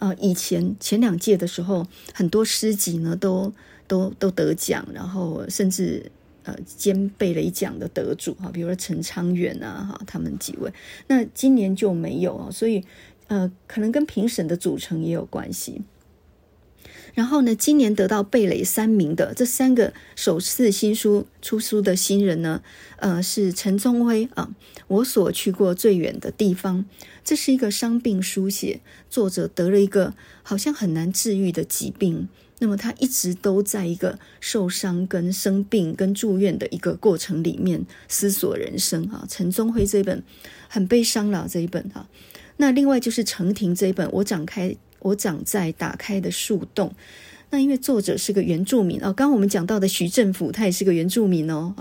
[0.00, 3.50] 啊、以前前两届的时候，很多诗集呢都
[3.86, 10.70] 都都得奖，然后甚至呃兼备了一奖的得主哈，比如说陈昌远啊哈，他们几位。
[11.06, 12.84] 那今年就没有啊，所以。
[13.28, 15.82] 呃，可能跟评审的组成也有关系。
[17.14, 22.60] 然后呢，今年得到贝蕾三名的这三个首次新书出书的新人呢，
[22.96, 24.52] 呃，是陈宗辉啊。
[24.88, 26.84] 我所去过最远的地方，
[27.22, 39.24] 这是一个伤病书写，作者得了一个好像很难治愈的疾病，那么他一直都在一个受伤、跟生病、跟住院的一个过程里面思索人生啊。
[39.28, 40.24] 陈宗辉这一本
[40.68, 42.08] 很悲伤了，这一本哈。
[42.56, 46.94] 那另外就是程婷这一本，我长开，我长在打开的树洞。
[47.50, 51.74] 那因为作者是个原住民哦，刚我们讲到的徐政甫，他也是个原住民哦。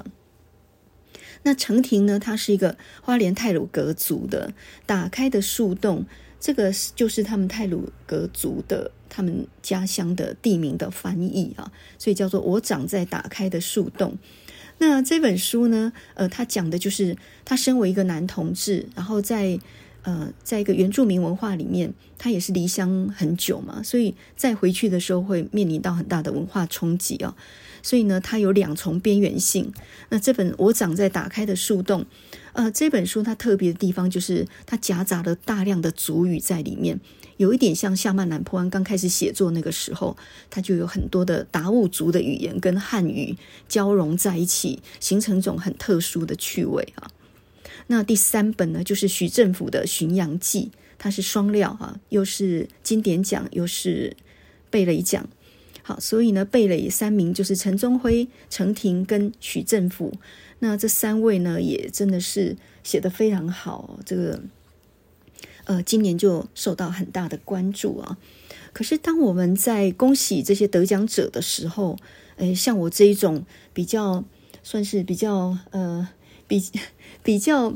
[1.44, 4.54] 那程婷呢，他是一个花莲太鲁阁族的，
[4.86, 6.06] 打开的树洞，
[6.40, 14.18] 这个就是他们太鲁阁族的他们家乡的地名的翻译啊，所以叫做我长在打开的树洞。
[14.78, 19.60] 那这本书呢，呃，他讲的就是他身为一个男同志，然后在。
[20.04, 27.34] 呃，在一个原住民文化里面，他也是离乡很久嘛，所以再回去的时候会面临到很大的文化冲击哦。
[27.82, 29.74] 所以呢，它有两重边缘性。
[30.10, 32.02] 那这本《我长在打开的树洞》，
[32.54, 37.00] 呃，这本书它特别的地方就是它夹杂了大量的族语在里面，
[37.38, 40.16] 有一点像夏曼南坡安刚开始写作那个时候，
[40.50, 43.36] 它就有很多的达悟族的语言跟汉语
[43.68, 47.12] 交融在一起，形成一种很特殊的趣味啊。
[47.88, 54.16] 那第三本呢，就是徐政甫的《巡洋记》，它是双料哈，又是经典奖，又是
[54.70, 55.28] 贝蕾奖。
[55.82, 60.14] 好，所以呢，贝蕾三名就是陈宗辉、程婷跟徐政甫。
[60.60, 64.00] 那这三位呢，也真的是写得非常好。
[64.06, 64.42] 这个
[65.66, 68.18] 呃，今年就受到很大的关注啊。
[68.72, 72.00] 可是，当我们在恭喜这些得奖者的时候，
[72.38, 74.24] 诶，像我这一种比较
[74.64, 76.08] 算是比较呃。
[76.48, 76.64] 比
[77.24, 77.74] 比较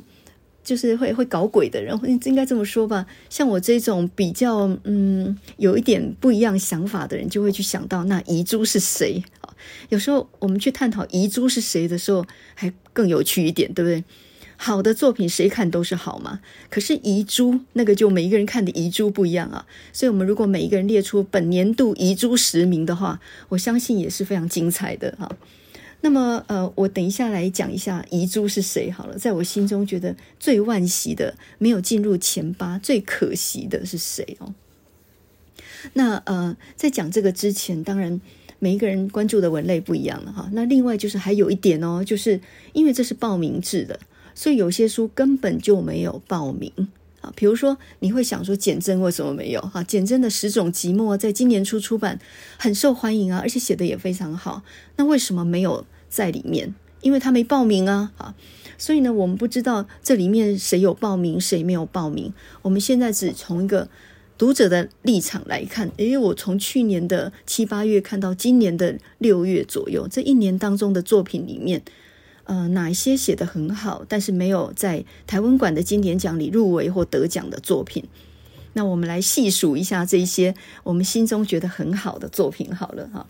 [0.64, 3.06] 就是会会搞鬼的人，应该这么说吧。
[3.30, 9.24] 像我这种比较嗯有一点不一样想法的人，就会去想到那遗珠是谁？
[9.90, 14.04] 有时候我们去探讨遗珠是谁的时候，还更有趣一点，对不对？
[14.60, 16.40] 好的作品谁看都是好嘛。
[16.70, 19.66] 可是遗珠那个就每一个人看的遗珠不一样啊。
[19.94, 25.30] 所以，我们如果每一个人列出本年度遗珠十名的话，我相信也是非常精彩的哈。
[26.02, 29.18] 那么，呃，我等一下来讲一下遗珠是谁好了。
[29.18, 34.54] 在我心中，觉得最惋惜的没有进入前八，最可惜的是谁哦？
[35.94, 38.22] 那呃，在讲这个之前，当然
[38.60, 40.50] 每一个人关注的文类不一样了哈。
[40.54, 42.40] 那另外就是还有一点哦，就是
[42.74, 44.00] 因为这是报名制的，
[44.36, 46.72] 所以有些书根本就没有报名
[47.28, 47.34] 啊。
[47.36, 49.62] 比如说，你会想说简真为什么没有？
[49.62, 52.20] 哈，简真的《十种寂寞》在今年初出版，
[52.58, 54.64] 很受欢迎啊，而且写的也非常好。
[54.96, 55.86] 那为什么没有？
[56.10, 58.34] 在里面，因为他没报名啊，啊，
[58.78, 62.34] 所以呢，我们不知道这里面谁有报名，谁没有报名。
[62.62, 63.90] 我们现在只从一个
[64.38, 71.84] 读者的立场来看，因为，我从去年的七八月看到今年的六月左右，这一年当中的作品里面，
[72.48, 78.06] 呃，哪一些写得很好，但是没有在台湾馆的经典奖里入围或得奖的作品？
[78.72, 83.28] 那我们来细数一下这一些我们心中觉得很好的作品，好了哈。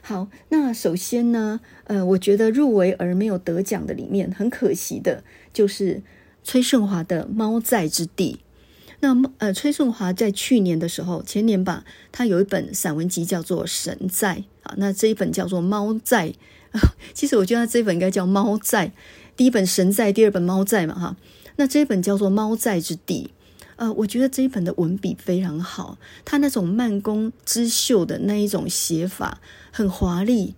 [0.00, 6.02] 好，那首先呢，呃，我觉得入围而没有得奖的里面，很可惜的就是
[6.42, 8.40] 崔顺华的《猫在之地》。
[9.00, 16.28] 那呃，崔顺华在去年的时候，前年吧，他有一本散文集叫做《神在》啊，那这一本叫做《猫在》。
[17.14, 18.88] 其实我觉得这一本应该叫《猫在》，
[19.36, 21.16] 第一本《神在》，第二本《猫在》嘛，哈。
[21.56, 23.30] 那这一本叫做《猫在之地》。
[23.76, 29.40] 呃，我觉得这一本的文笔非常好，他那种慢工织绣的那一种写法
[29.72, 30.54] 很华丽，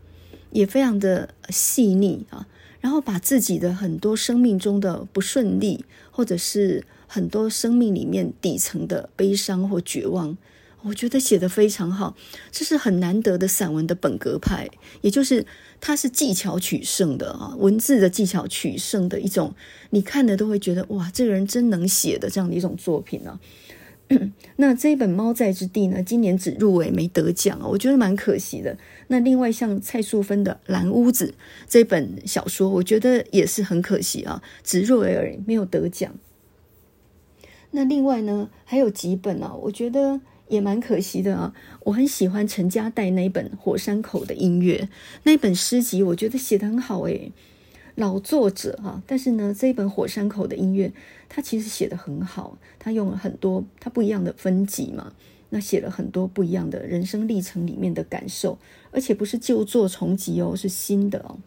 [0.51, 2.47] 也非常的细腻啊。
[2.81, 10.37] 然后把自己的很多生命中的不顺利，或者是很多生命里面底层的悲伤或绝望。
[10.83, 12.15] 我觉得写得非常好，
[12.53, 14.69] 这是很难得的散文的本格派，
[15.01, 15.45] 也就是
[15.81, 19.55] 它是技巧取胜的啊，文字的技巧取胜的一种，
[19.91, 23.39] 你看的都会觉得哇，这个人真能写的这样的一种作品呢。
[24.57, 28.77] 那这一本《猫在之地》呢，今年只入围没得奖啊，我觉得蛮可惜的。
[29.09, 31.27] 那另外像蔡素芬的《蓝屋子》
[31.69, 36.15] 这本小说，我觉得也是很可惜啊，只入围而已，没有得奖。
[37.73, 40.21] 那另外呢，还有几本啊，我觉得。
[40.49, 41.53] 也蛮可惜的啊，
[41.85, 44.79] 我很喜欢陈家代那一本《火山口的音乐》
[45.25, 47.33] 那一本诗集，我觉得写得很好诶，
[47.97, 50.89] 老作者哈，但是呢，这一本《火山口的音乐》
[51.29, 55.13] 他其实写得很好，他用了很多他不一样的分级嘛，
[55.51, 58.59] 那写了很多不一样的人生历程里面的感受，
[58.93, 61.39] 而且不是旧作重集哦，是新的哦。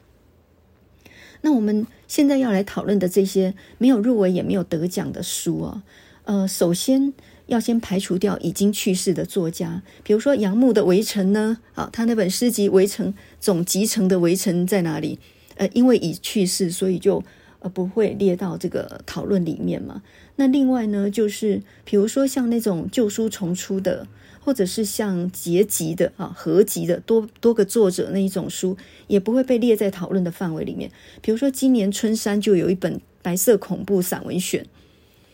[1.42, 5.84] 那我们现在要来讨论的这些没有入围也没有得奖的书啊，
[6.26, 7.14] 呃，首先。
[7.50, 15.20] 要先排除掉已经去世的作家，比如说杨牧的《围城》呢，啊，他那本诗集《围城》总集成的《围城》在哪里？
[15.56, 17.24] 呃，因为已去世，所以就
[17.60, 20.02] 呃不会列到这个讨论里面嘛。
[20.38, 24.08] 那另外呢，就是比如说像那种旧书重出的，
[24.40, 30.92] 或者是像结集的啊合集的多多个作者那一种书，也不会被列在讨论的范围里面。
[31.22, 34.66] 比如说今年春山就有一本白色恐怖散文选，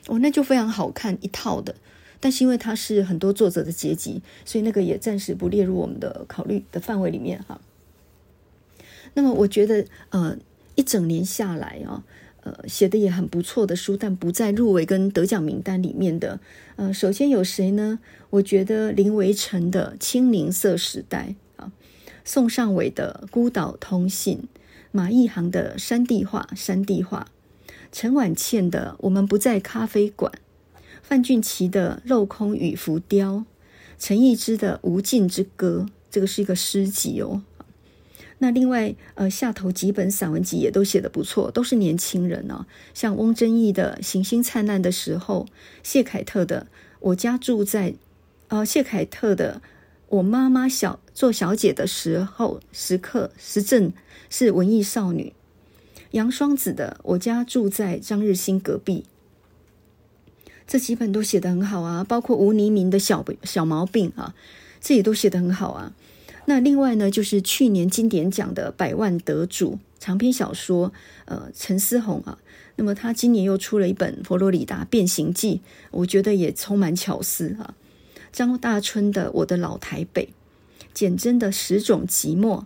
[0.07, 1.75] 哦，那就非常好看一套的。
[2.25, 7.61] 但是因为它是很多作者的结集，所以那个也暂时不列入我们的考虑的范围里面哈。
[9.13, 10.35] 那么我觉得，呃，
[10.73, 12.03] 一整年下来啊，
[12.41, 16.39] 呃，写的也很不错的书，但不在入围跟得奖名单里面的，
[16.77, 17.99] 呃，首先有谁呢？
[18.31, 21.71] 我觉得林维晨的《青柠色时代》啊，
[22.23, 24.37] 宋尚伟的《孤岛通信》，
[24.91, 27.27] 马一航的《山地画》，山地画，
[27.91, 30.31] 陈婉倩的《我们不在咖啡馆》。
[31.07, 33.33] 范俊奇的《镂空与浮雕》，
[33.99, 37.43] 陈逸之的《无尽之歌》，这个是一个诗集哦。
[38.39, 42.65] 那另外，呃，下头几本散文集也都写得不错，都是年轻人哦。
[42.95, 45.45] 像翁真义的《行星灿烂的时候》，
[45.83, 46.67] 谢凯特的
[46.99, 47.91] 《我家住在》，
[48.47, 49.61] 呃，谢凯特的
[50.07, 53.93] 《我妈妈小做小姐的时候时刻时正
[54.31, 55.35] 是文艺少女》，
[56.11, 59.05] 杨双子的《我家住在张日新隔壁》。
[60.67, 64.33] 这几本都写得很好啊，包括吴黎明的小小毛病啊，
[64.81, 65.93] 这也都写得很好啊。
[66.45, 70.93] 那另外呢，就是去年经典奖的百万得主长篇小说，
[71.25, 72.37] 呃，陈思宏啊。
[72.77, 75.55] 那么他今年又出了一本《佛罗里达变形记》，
[75.91, 77.73] 我觉得也充满巧思啊。
[78.33, 80.29] 张大春的《我的老台北》，
[80.93, 82.59] 简真的《十种寂寞》，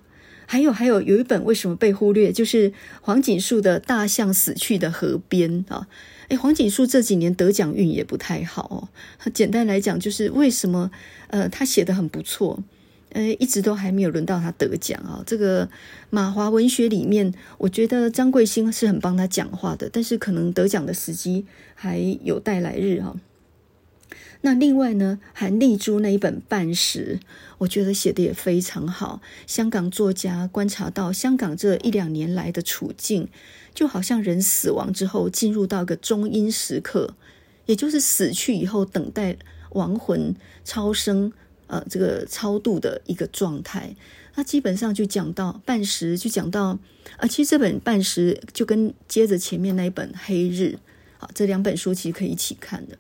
[0.48, 5.88] 还有还有有一本为什么被忽略，就是黄锦树的《大象死去的河边》啊。
[6.30, 9.30] 哎，黄锦树这几年得奖运也不太好哦。
[9.34, 10.92] 简单来讲，就是为什么？
[11.28, 12.64] 呃，他写得很不错，
[13.14, 15.24] 呃，一直都还没有轮到他得奖啊。
[15.26, 15.68] 这个
[16.12, 23.16] 马华文学里面，我觉得张贵兴是很帮他讲话的，但是可能得奖的时机还有待来日哈。
[24.42, 27.20] 那另外呢，韩丽珠那一本《半时》，
[27.58, 29.22] 我觉得写得也非常好。
[29.46, 33.28] 香港作家观察到香港这一两年来的处境。
[33.74, 37.16] 就好像人死亡之后进入到一个中阴时刻，
[37.66, 39.38] 也就是死去以后等待
[39.72, 41.32] 亡魂超生，
[41.68, 43.96] 呃，这个超度的一个状态。
[44.36, 46.78] 那基本上就讲到半时，就讲到
[47.18, 50.78] 啊、其实这本半时就跟接着前面那一本黑日，
[51.20, 52.98] 啊，这两本书其实可以一起看的。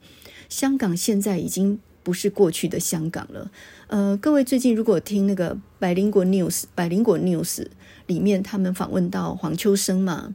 [0.49, 3.51] 香港现在已经不是过去的香港了。
[3.88, 7.65] 呃，各位最近如果听那个百灵果 news，百灵果 news
[8.07, 10.34] 里面他们访问到黄秋生嘛。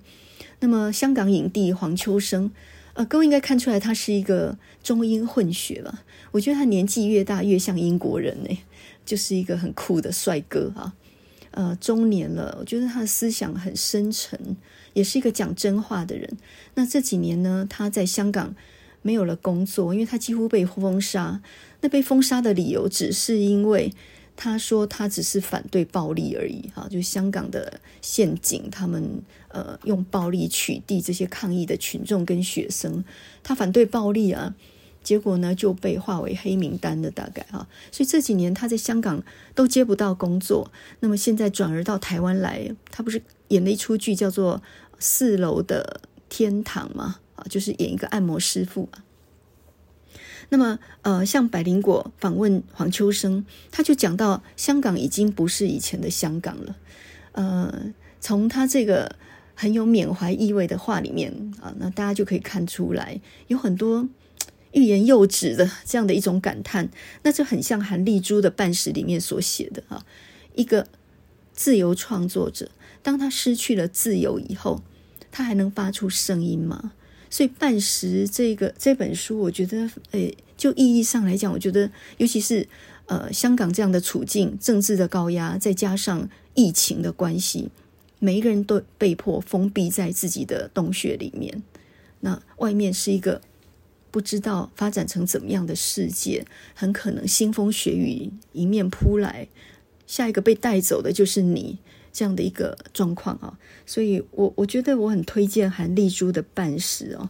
[0.61, 2.51] 那么，香港影帝黄秋生，
[2.95, 6.03] 呃，各位应该看出来他是一个中英混血吧？
[6.31, 8.59] 我觉得他年纪越大越像英国人呢，
[9.05, 10.95] 就是一个很酷的帅哥啊。
[11.51, 14.57] 呃，中年了，我觉得他的思想很深沉，
[14.95, 16.37] 也是一个讲真话的人。
[16.75, 18.55] 那这几年呢，他在香港
[19.03, 21.41] 没有了工作，因为他几乎被封杀。
[21.81, 23.93] 那被封杀的理由只是因为。
[24.37, 33.05] 他说：“他只是反对暴力而已，哈，就香港的宪警，他们呃用暴力取缔这些抗议的群众跟学生，
[33.45, 34.55] 他反对暴力啊，
[35.05, 39.23] 结果呢就被划为黑名单了，大概哈，所以这几年他在香港
[39.55, 44.59] 都接不到工作，那么现在转而到台湾来，他不是演了一出剧叫做
[44.99, 47.21] 《四楼的天堂》吗？
[47.37, 49.05] 啊，就是演一个按摩师傅啊。”
[50.51, 56.77] 那么，呃，像百灵果访问黄秋生，他就讲到香港已经不是以前的香港了。
[57.33, 59.17] 呃，从他这个
[59.55, 64.09] 很有缅怀意味的话里面啊，那大家就可以看出来，有很多
[64.73, 66.89] 欲言又止的这样的一种感叹。
[67.23, 70.05] 那就很像韩丽珠的《半时》里面所写的啊，
[70.55, 70.87] 一个
[71.53, 72.71] 自由创作者，
[73.03, 74.83] 当他失去了自由以后，
[75.33, 76.93] 他还能发出声音吗？
[77.31, 82.69] 所以《半时》这个这本书，我觉得，诶，就意义上来讲，我觉得，尤其是
[83.07, 87.71] 呃香港这样的处境，政治的高压，再加上疫情的关系，
[88.21, 91.63] 每一个人都被迫封闭在自己的洞穴里面。
[92.21, 93.41] 那外面是一个
[94.11, 99.49] 不知道发展成怎么样的世界，很可能腥风血雨迎面扑来，
[100.07, 101.79] 下一个被带走的就是你。
[102.15, 107.29] 这样的一个状况啊，所以我我觉得我很推荐韩丽珠的《半时》哦。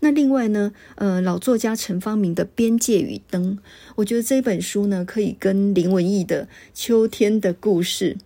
[0.00, 3.56] 那另外呢，呃，老作家陈方明的《边界与灯》，
[3.94, 8.18] 我觉得这本书呢，可以跟林文义的《秋天的故事》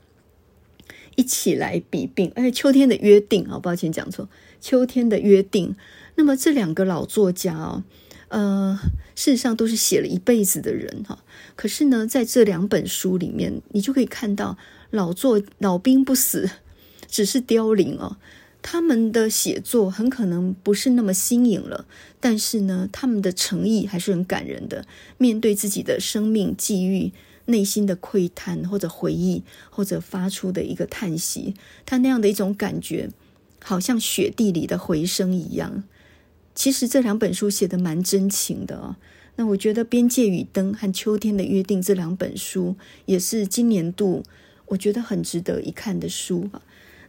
[1.15, 2.33] 一起来比并。
[2.35, 4.25] 而且，《秋天的约定》啊，抱歉讲错，
[4.61, 5.69] 《秋天的约定》。
[6.17, 7.85] 那么这两个老作家啊，
[8.29, 8.81] 呃，
[9.15, 11.23] 事实上都是写了一辈子的人哈。
[11.55, 14.59] 可是呢，在这两本书里面，你就可以看到。
[14.91, 16.51] 老作老兵不死，
[17.09, 18.17] 只是凋零哦。
[18.63, 21.87] 他们的写作很可能不是那么新颖了，
[22.21, 24.85] 但是呢，他们的诚意还是很感人的。
[25.17, 27.13] 面对自己的生命际遇、
[27.47, 31.55] 内心的喟叹或者回忆，或者发出的一个叹息，
[31.87, 33.09] 他那样的一种感觉，
[33.65, 35.85] 好像雪地里的回声一样。
[36.55, 38.97] 其实这两本书写得蛮真情的哦。
[39.37, 42.77] 那我觉得《边界与灯》和《秋天的约定》这两本书
[43.07, 44.23] 也是今年度。
[44.71, 46.63] 我觉得很值得一看的书啊，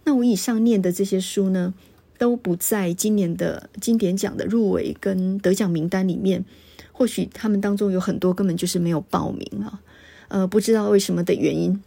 [0.04, 1.74] 那我以上念的这些书呢，
[2.18, 6.44] 都不在今年的经典奖的入围跟得奖名单里面。
[6.92, 9.82] 或许他们当中有很多根本就是没有报名啊，
[10.28, 11.82] 呃，不知道为什么的原因。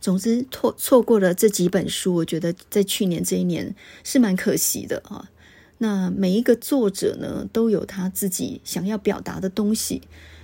[0.00, 5.30] 总之错错过了这几本书，我觉得在去年这一年是蛮可惜的啊。
[5.78, 10.02] 那每一个作者呢，都有他自己想要表达的东西，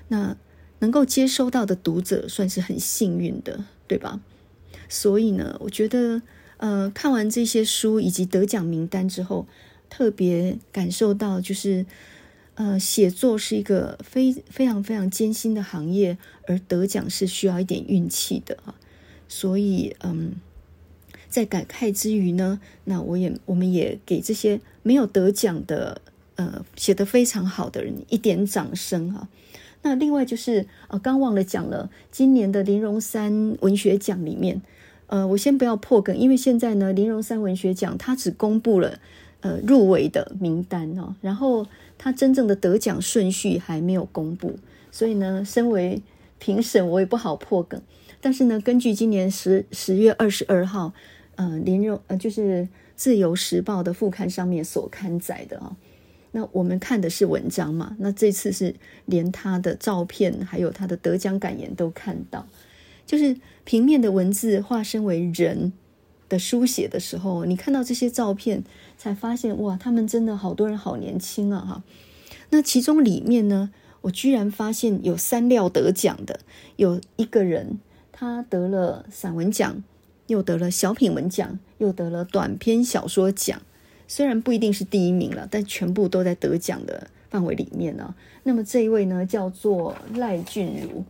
[0.08, 0.36] 那
[0.80, 3.64] 能够接收到的读者算是很幸运的。
[3.86, 4.20] 对吧？
[4.88, 6.22] 所以呢，我觉得，
[6.58, 9.46] 呃，看完这些书以及得奖名单之后，
[9.90, 11.84] 特别感受到，就是，
[12.54, 16.16] 呃，写作是一个非非常非常艰辛的行业，
[16.46, 18.74] 而得奖是需要一点运气的啊。
[19.28, 20.36] 所以，嗯，
[21.28, 26.00] 在感慨之余呢，那我也我们也给这些没有得奖的，
[26.36, 29.28] 呃，写得非常好的人一点掌声哈。
[29.86, 34.60] 那另外就是呃，刚忘了讲了，今年的林荣三文学奖里面，
[35.06, 38.98] 呃，我先不要破梗，因为现在呢，林荣三文学奖它只公布了
[39.42, 41.64] 呃入围的名单哦，然后
[41.96, 44.58] 他真正的得奖顺序还没有公布，
[44.90, 46.02] 所以呢，身为
[46.40, 47.80] 评审我也不好破梗。
[48.20, 50.92] 但是呢，根据今年十十月二十二号，
[51.36, 52.62] 呃，林荣呃就是
[52.96, 55.76] 《自由时报》的副刊上面所刊载的啊。
[56.36, 57.96] 那我们看的是文章嘛？
[57.98, 58.74] 那这次是
[59.06, 62.46] 连他的照片，还有他的得奖感言都看到，
[63.06, 65.72] 就是平面的文字化身为人
[66.28, 68.62] 的书写的时候，你看到这些照片，
[68.98, 71.64] 才发现哇，他们真的好多人好年轻啊！
[71.66, 71.82] 哈，
[72.50, 73.70] 那其中里面呢，
[74.02, 76.40] 我居然发现有三料得奖的，
[76.76, 77.78] 有一个人
[78.12, 79.82] 他得了散文奖，
[80.26, 83.62] 又得了小品文奖，又得了短篇小说奖。
[84.08, 88.14] 虽然不一定是第一名了，但全部都在得奖的范围里面呢。
[88.44, 91.04] 那么这一位呢，叫做赖俊如，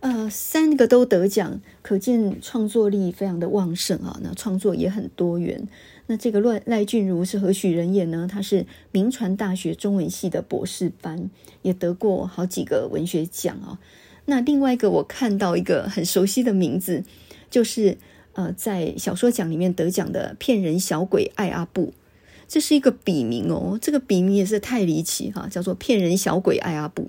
[0.00, 4.18] 呃，三个都得奖，可见创作力非常的旺盛啊。
[4.22, 5.68] 那创作也很多元。
[6.08, 8.28] 那这个赖赖俊如是何许人也呢？
[8.28, 11.30] 他是铭传大学中文系的博士班，
[11.62, 13.78] 也得过好几个文学奖啊。
[14.26, 17.04] 那另外一个我看到一个很熟悉的名字，
[17.48, 17.98] 就是。
[18.34, 21.86] 呃，在小说奖里面得奖的《骗人小鬼爱阿布》
[22.48, 27.08] 这是一个笔名哦，这个笔名也是太离奇哈，叫做骗人小鬼艾阿布。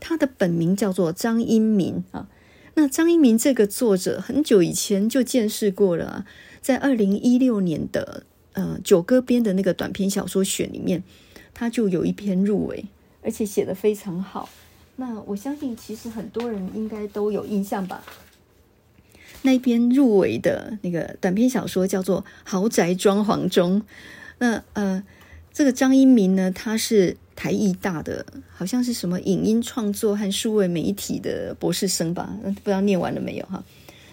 [0.00, 2.28] 他的本名叫做张英民啊。
[2.74, 6.26] 那张英民这个作者很久以前就见识过了，
[6.60, 8.24] 在二零一六年的
[8.54, 11.04] 呃九歌编的那个短篇小说选里面，
[11.54, 12.84] 他就有一篇入围，
[13.22, 14.48] 而且写得非常好。
[14.96, 18.04] 那我相信，其实很多人应该都有印象吧。
[19.46, 23.78] 那一篇入围的那个短篇小说叫做《豪宅装潢中》。
[24.38, 25.04] 那呃，
[25.52, 32.34] 这个张英民呢，他是台艺大的，好像是什么影音创作和数位媒体的博士生吧？
[32.42, 33.62] 不知道念完了没有哈？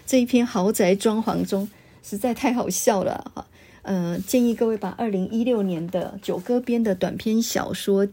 [0.04, 1.66] 这一篇《豪宅装潢中》
[2.08, 3.46] 实在太好笑了哈。
[3.80, 8.06] 呃，建议各位把二零一六年的九歌编的短篇小说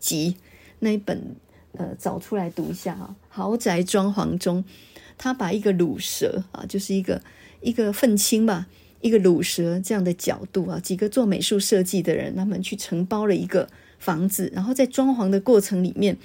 [0.00, 0.36] 集
[0.80, 1.36] 那一本。
[1.76, 3.12] 呃，找出来读一下哈。
[3.28, 4.64] 豪宅装潢中，
[5.16, 7.22] 他把一个鲁蛇啊，就是一个
[7.60, 8.66] 一个愤青吧，
[9.00, 16.16] 一个鲁蛇这样的角度啊，几个做美术设计的人，他们去承包了一个房子，然后在装潢的过程里面，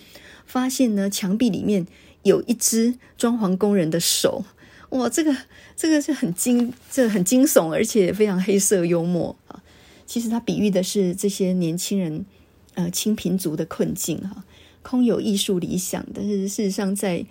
[0.46, 1.88] 发现呢，墙壁里面
[2.24, 4.44] 有一只装潢工人的手，
[4.90, 5.36] 哇，这个
[5.76, 9.62] 这个是很惊，这很惊悚，而且非常黑色幽默啊。
[10.06, 12.26] 其实他比喻的是这些年轻人，
[12.74, 14.44] 呃，清贫族的困境哈。
[14.82, 17.24] 空有艺术理想，但是事实上在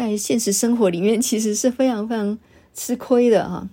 [0.00, 2.38] 在现实生活里面，其实是非常非常
[2.72, 3.68] 吃亏的哈。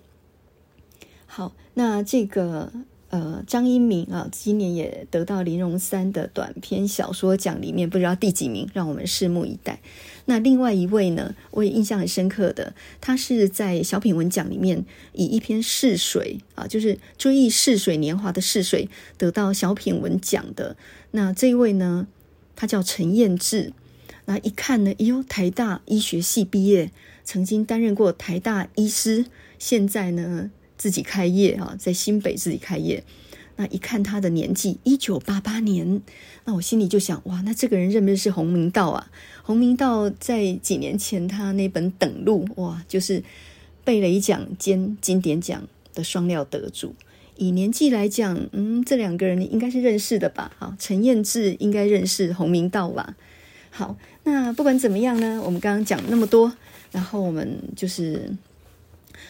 [1.26, 2.70] 好，那这个
[3.08, 9.80] 呃张一鸣啊，今年也得到林荣三的短篇小说奖里面不知道第几名，让我们拭目以待。
[10.26, 20.76] 那另外一位呢，我也印象很深刻的，他是在小品文奖里面以一篇《逝水》啊，就是追忆逝水年华的逝水，得到小品文奖的。
[21.12, 22.08] 那这一位呢？
[22.60, 23.72] 他叫陈彦志，
[24.30, 26.92] 那一看呢，哎呦，台大医学系毕业，
[27.24, 29.26] 曾经担任过台大医师，
[29.58, 33.06] 现在呢自己开业啊，在新北自己开业。
[33.56, 36.02] 那一看他的年纪，一九八八年，
[36.44, 39.10] 那我心里就想，哇，那这个人认不认识洪明道啊？
[39.44, 43.24] 洪明道在几年前他那本《等路》，哇，就是
[43.86, 46.94] 贝雷奖兼金典奖的双料得主。
[47.38, 50.52] 以年纪来讲，嗯，这两个人应该是认识的吧？
[50.60, 53.16] 好，陈彦志应该认识洪明道吧？
[53.72, 53.96] 好，
[54.28, 56.52] 那不管怎么样呢，我们刚刚讲那么多，
[56.92, 58.30] 然后我们就是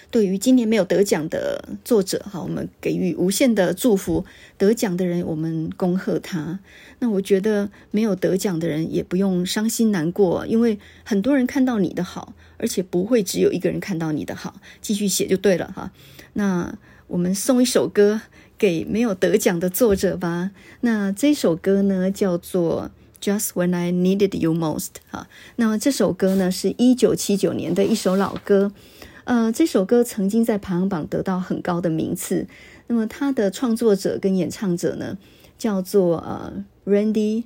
[0.10, 4.26] 对于今年没有得奖的作者，好，我们给予无限的祝福；
[4.58, 6.60] 得奖的人，我们恭贺他。
[6.98, 15.92] 那我觉得没有得奖的人也不用伤心难过，因为很多人看到你的好，而且不会只有一个人看到你的好，继续写就对了哈。
[16.34, 16.76] 那。
[17.10, 18.20] 我们送一首歌
[18.58, 20.52] 给没有得奖的作者吧。
[20.82, 22.92] 那这首歌呢，叫做
[23.22, 24.88] 《Just When I Needed You Most》
[25.18, 25.28] 啊。
[25.58, 28.72] 那么这首歌呢，是一九七九年的一首老歌。
[29.26, 32.48] 呃，这首歌曾经在排行榜得到很高的名次。
[32.88, 35.18] 那么它的创作者跟演唱者呢，
[35.58, 37.44] 叫做呃 Randy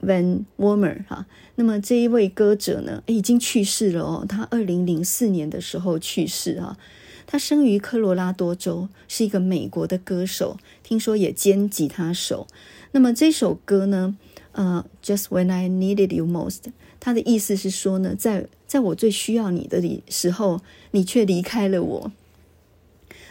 [0.00, 1.26] Van Warmer 哈。
[1.56, 4.24] 那么这一位歌者呢，已经去世了哦。
[4.28, 6.78] 他二零零四年的时候去世啊。
[7.26, 12.46] 他生于科罗拉多州，是一个美国的歌手，听说也兼吉他手。
[12.92, 14.16] 那么这首歌呢，
[14.52, 22.12] 呃，Just When I Needed You Most，他的意思是说呢，在在我最需要你的时候，你却离开了我。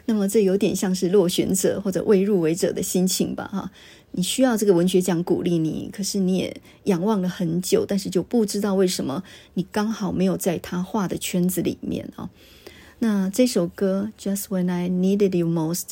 [0.05, 3.47] 那么这有点像是落选者或者未入围者的心情吧？
[3.51, 3.71] 哈，
[4.13, 12.29] 你需要这个文学奖鼓励你，可是你也仰望了很久，但是就不知道为什么你刚好没有在他画的圈子里面啊。
[13.01, 15.83] 那这首歌《Just When I Needed You Most》，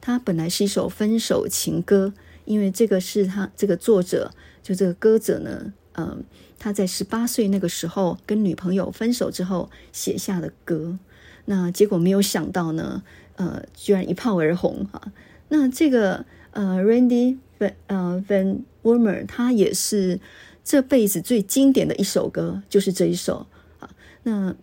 [0.00, 2.14] 它本来是一首分手情歌，
[2.46, 4.32] 因为这个是他这个作者，
[4.66, 6.24] 就这个歌者呢，嗯，
[6.58, 10.98] 他在十八岁那个时候跟女朋友分手之后写下的歌。
[11.44, 13.04] 那结果没有想到呢，
[13.36, 15.12] 呃，居然一炮而红哈。
[15.50, 20.18] 那这个呃，Randy Van 呃 Van Warmer，他也是
[20.64, 23.46] 这辈子最经典的一首歌，就是这一首
[23.78, 23.88] 啊。
[24.24, 24.56] 那。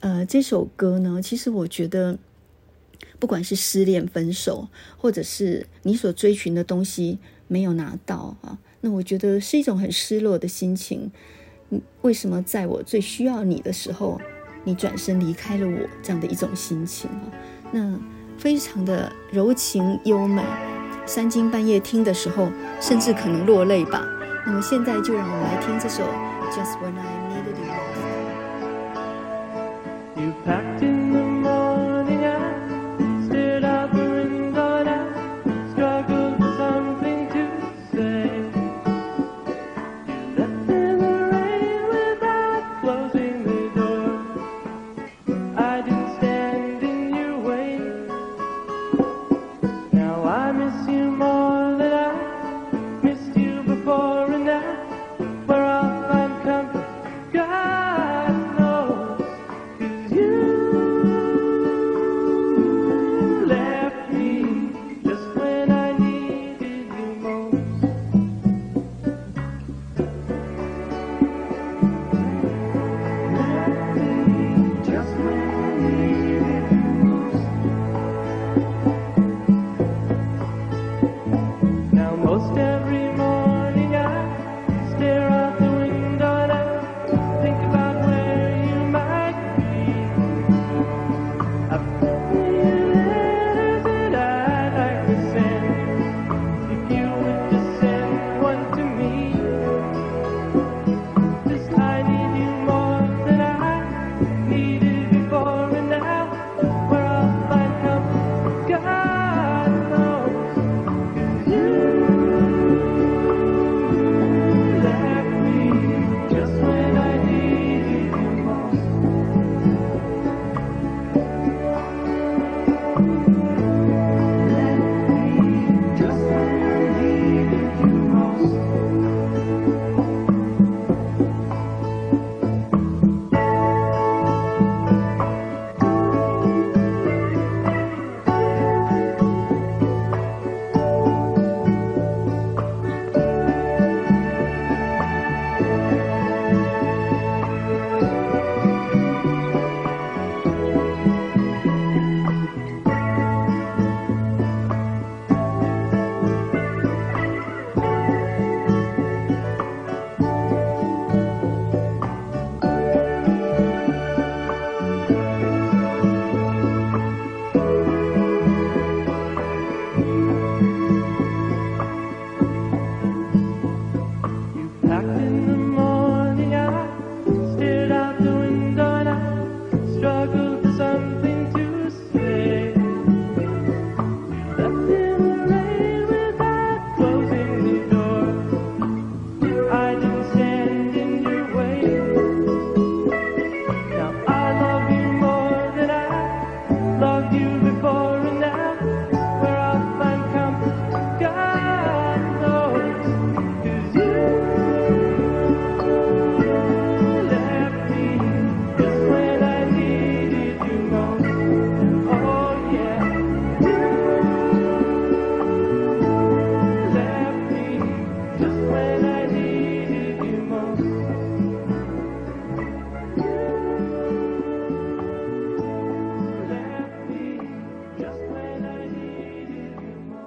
[0.00, 2.16] 呃，这首歌呢，其实我觉得，
[3.18, 7.18] 不管是失恋、分手，或者是你所追寻的东西
[7.48, 11.10] 没有拿到啊，那我觉得是一种很失落的心情。
[11.70, 14.18] 嗯为什么在我最需要你的时候，
[14.64, 15.88] 你转身离开了我？
[16.02, 17.28] 这样的一种心情啊，
[17.72, 17.98] 那
[18.38, 20.42] 非常的柔情优美，
[21.04, 22.48] 三更半夜听的时候，
[22.80, 24.02] 甚至可能落泪吧。
[24.46, 26.04] 那么现在就让我们来听这首
[26.52, 27.74] 《Just When I Needed You》。